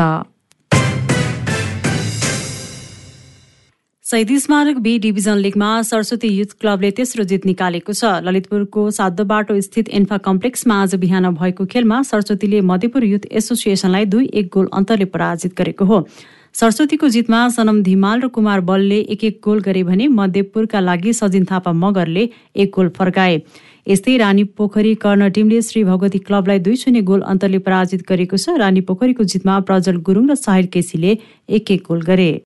शहीद 4.12 4.32
स्मारक 4.38 4.78
बी 4.78 4.98
डिभिजन 5.00 5.38
लिगमा 5.38 5.68
सरस्वती 5.90 6.28
युथ 6.30 6.54
क्लबले 6.62 6.90
तेस्रो 6.92 7.24
जित 7.24 7.46
निकालेको 7.46 7.94
छ। 7.94 8.10
ललितपुरको 8.28 8.84
सातो 8.92 9.26
बाटो 9.26 9.56
स्थित 9.62 9.90
इन्फा 10.00 10.18
कम्प्लेक्समा 10.26 10.82
आज 10.82 10.96
बिहान 11.04 11.30
भएको 11.36 11.66
खेलमा 11.72 12.02
सरस्वतीले 12.10 12.62
मध्यपुर 12.72 13.04
युथ 13.06 13.28
एसोसिएसनलाई 13.34 14.06
दुई 14.12 14.30
एक 14.36 14.50
गोल 14.54 14.68
अन्तरले 14.74 15.06
पराजित 15.16 15.56
गरेको 15.58 15.86
हो। 15.86 16.02
सरस्वतीको 16.56 17.10
जितमा 17.10 17.48
सनम 17.56 17.82
धिमाल 17.84 18.22
र 18.22 18.28
कुमार 18.36 18.68
बलले 18.68 19.00
एक 19.16 19.24
एक 19.24 19.40
गोल 19.44 19.60
गरे 19.64 19.84
भने 19.86 20.08
मध्यपुरका 20.20 20.80
लागि 20.82 21.14
सजिन 21.16 21.46
थापा 21.48 21.72
मगरले 21.80 22.30
एक 22.58 22.72
गोल 22.76 22.90
फर्काए। 22.98 23.42
यस्तै 23.88 24.18
रानी 24.18 24.44
पोखरी 24.60 24.96
कर्ण 25.00 25.30
टिमले 25.32 25.62
श्री 25.64 25.84
भगवती 25.86 26.20
क्लबलाई 26.28 26.60
दुई 26.60 26.76
शून्य 26.78 27.02
गोल 27.08 27.22
अन्तरले 27.30 27.60
पराजित 27.64 28.08
गरेको 28.10 28.38
छ। 28.38 28.60
रानी 28.60 28.82
पोखरीको 28.84 29.24
जितमा 29.32 29.60
प्रजल 29.68 30.06
गुरुङ 30.06 30.30
र 30.30 30.36
साहिल 30.38 30.74
केसीले 30.74 31.18
एक 31.50 31.72
एक 31.72 31.84
गोल 31.88 32.02
गरे। 32.04 32.32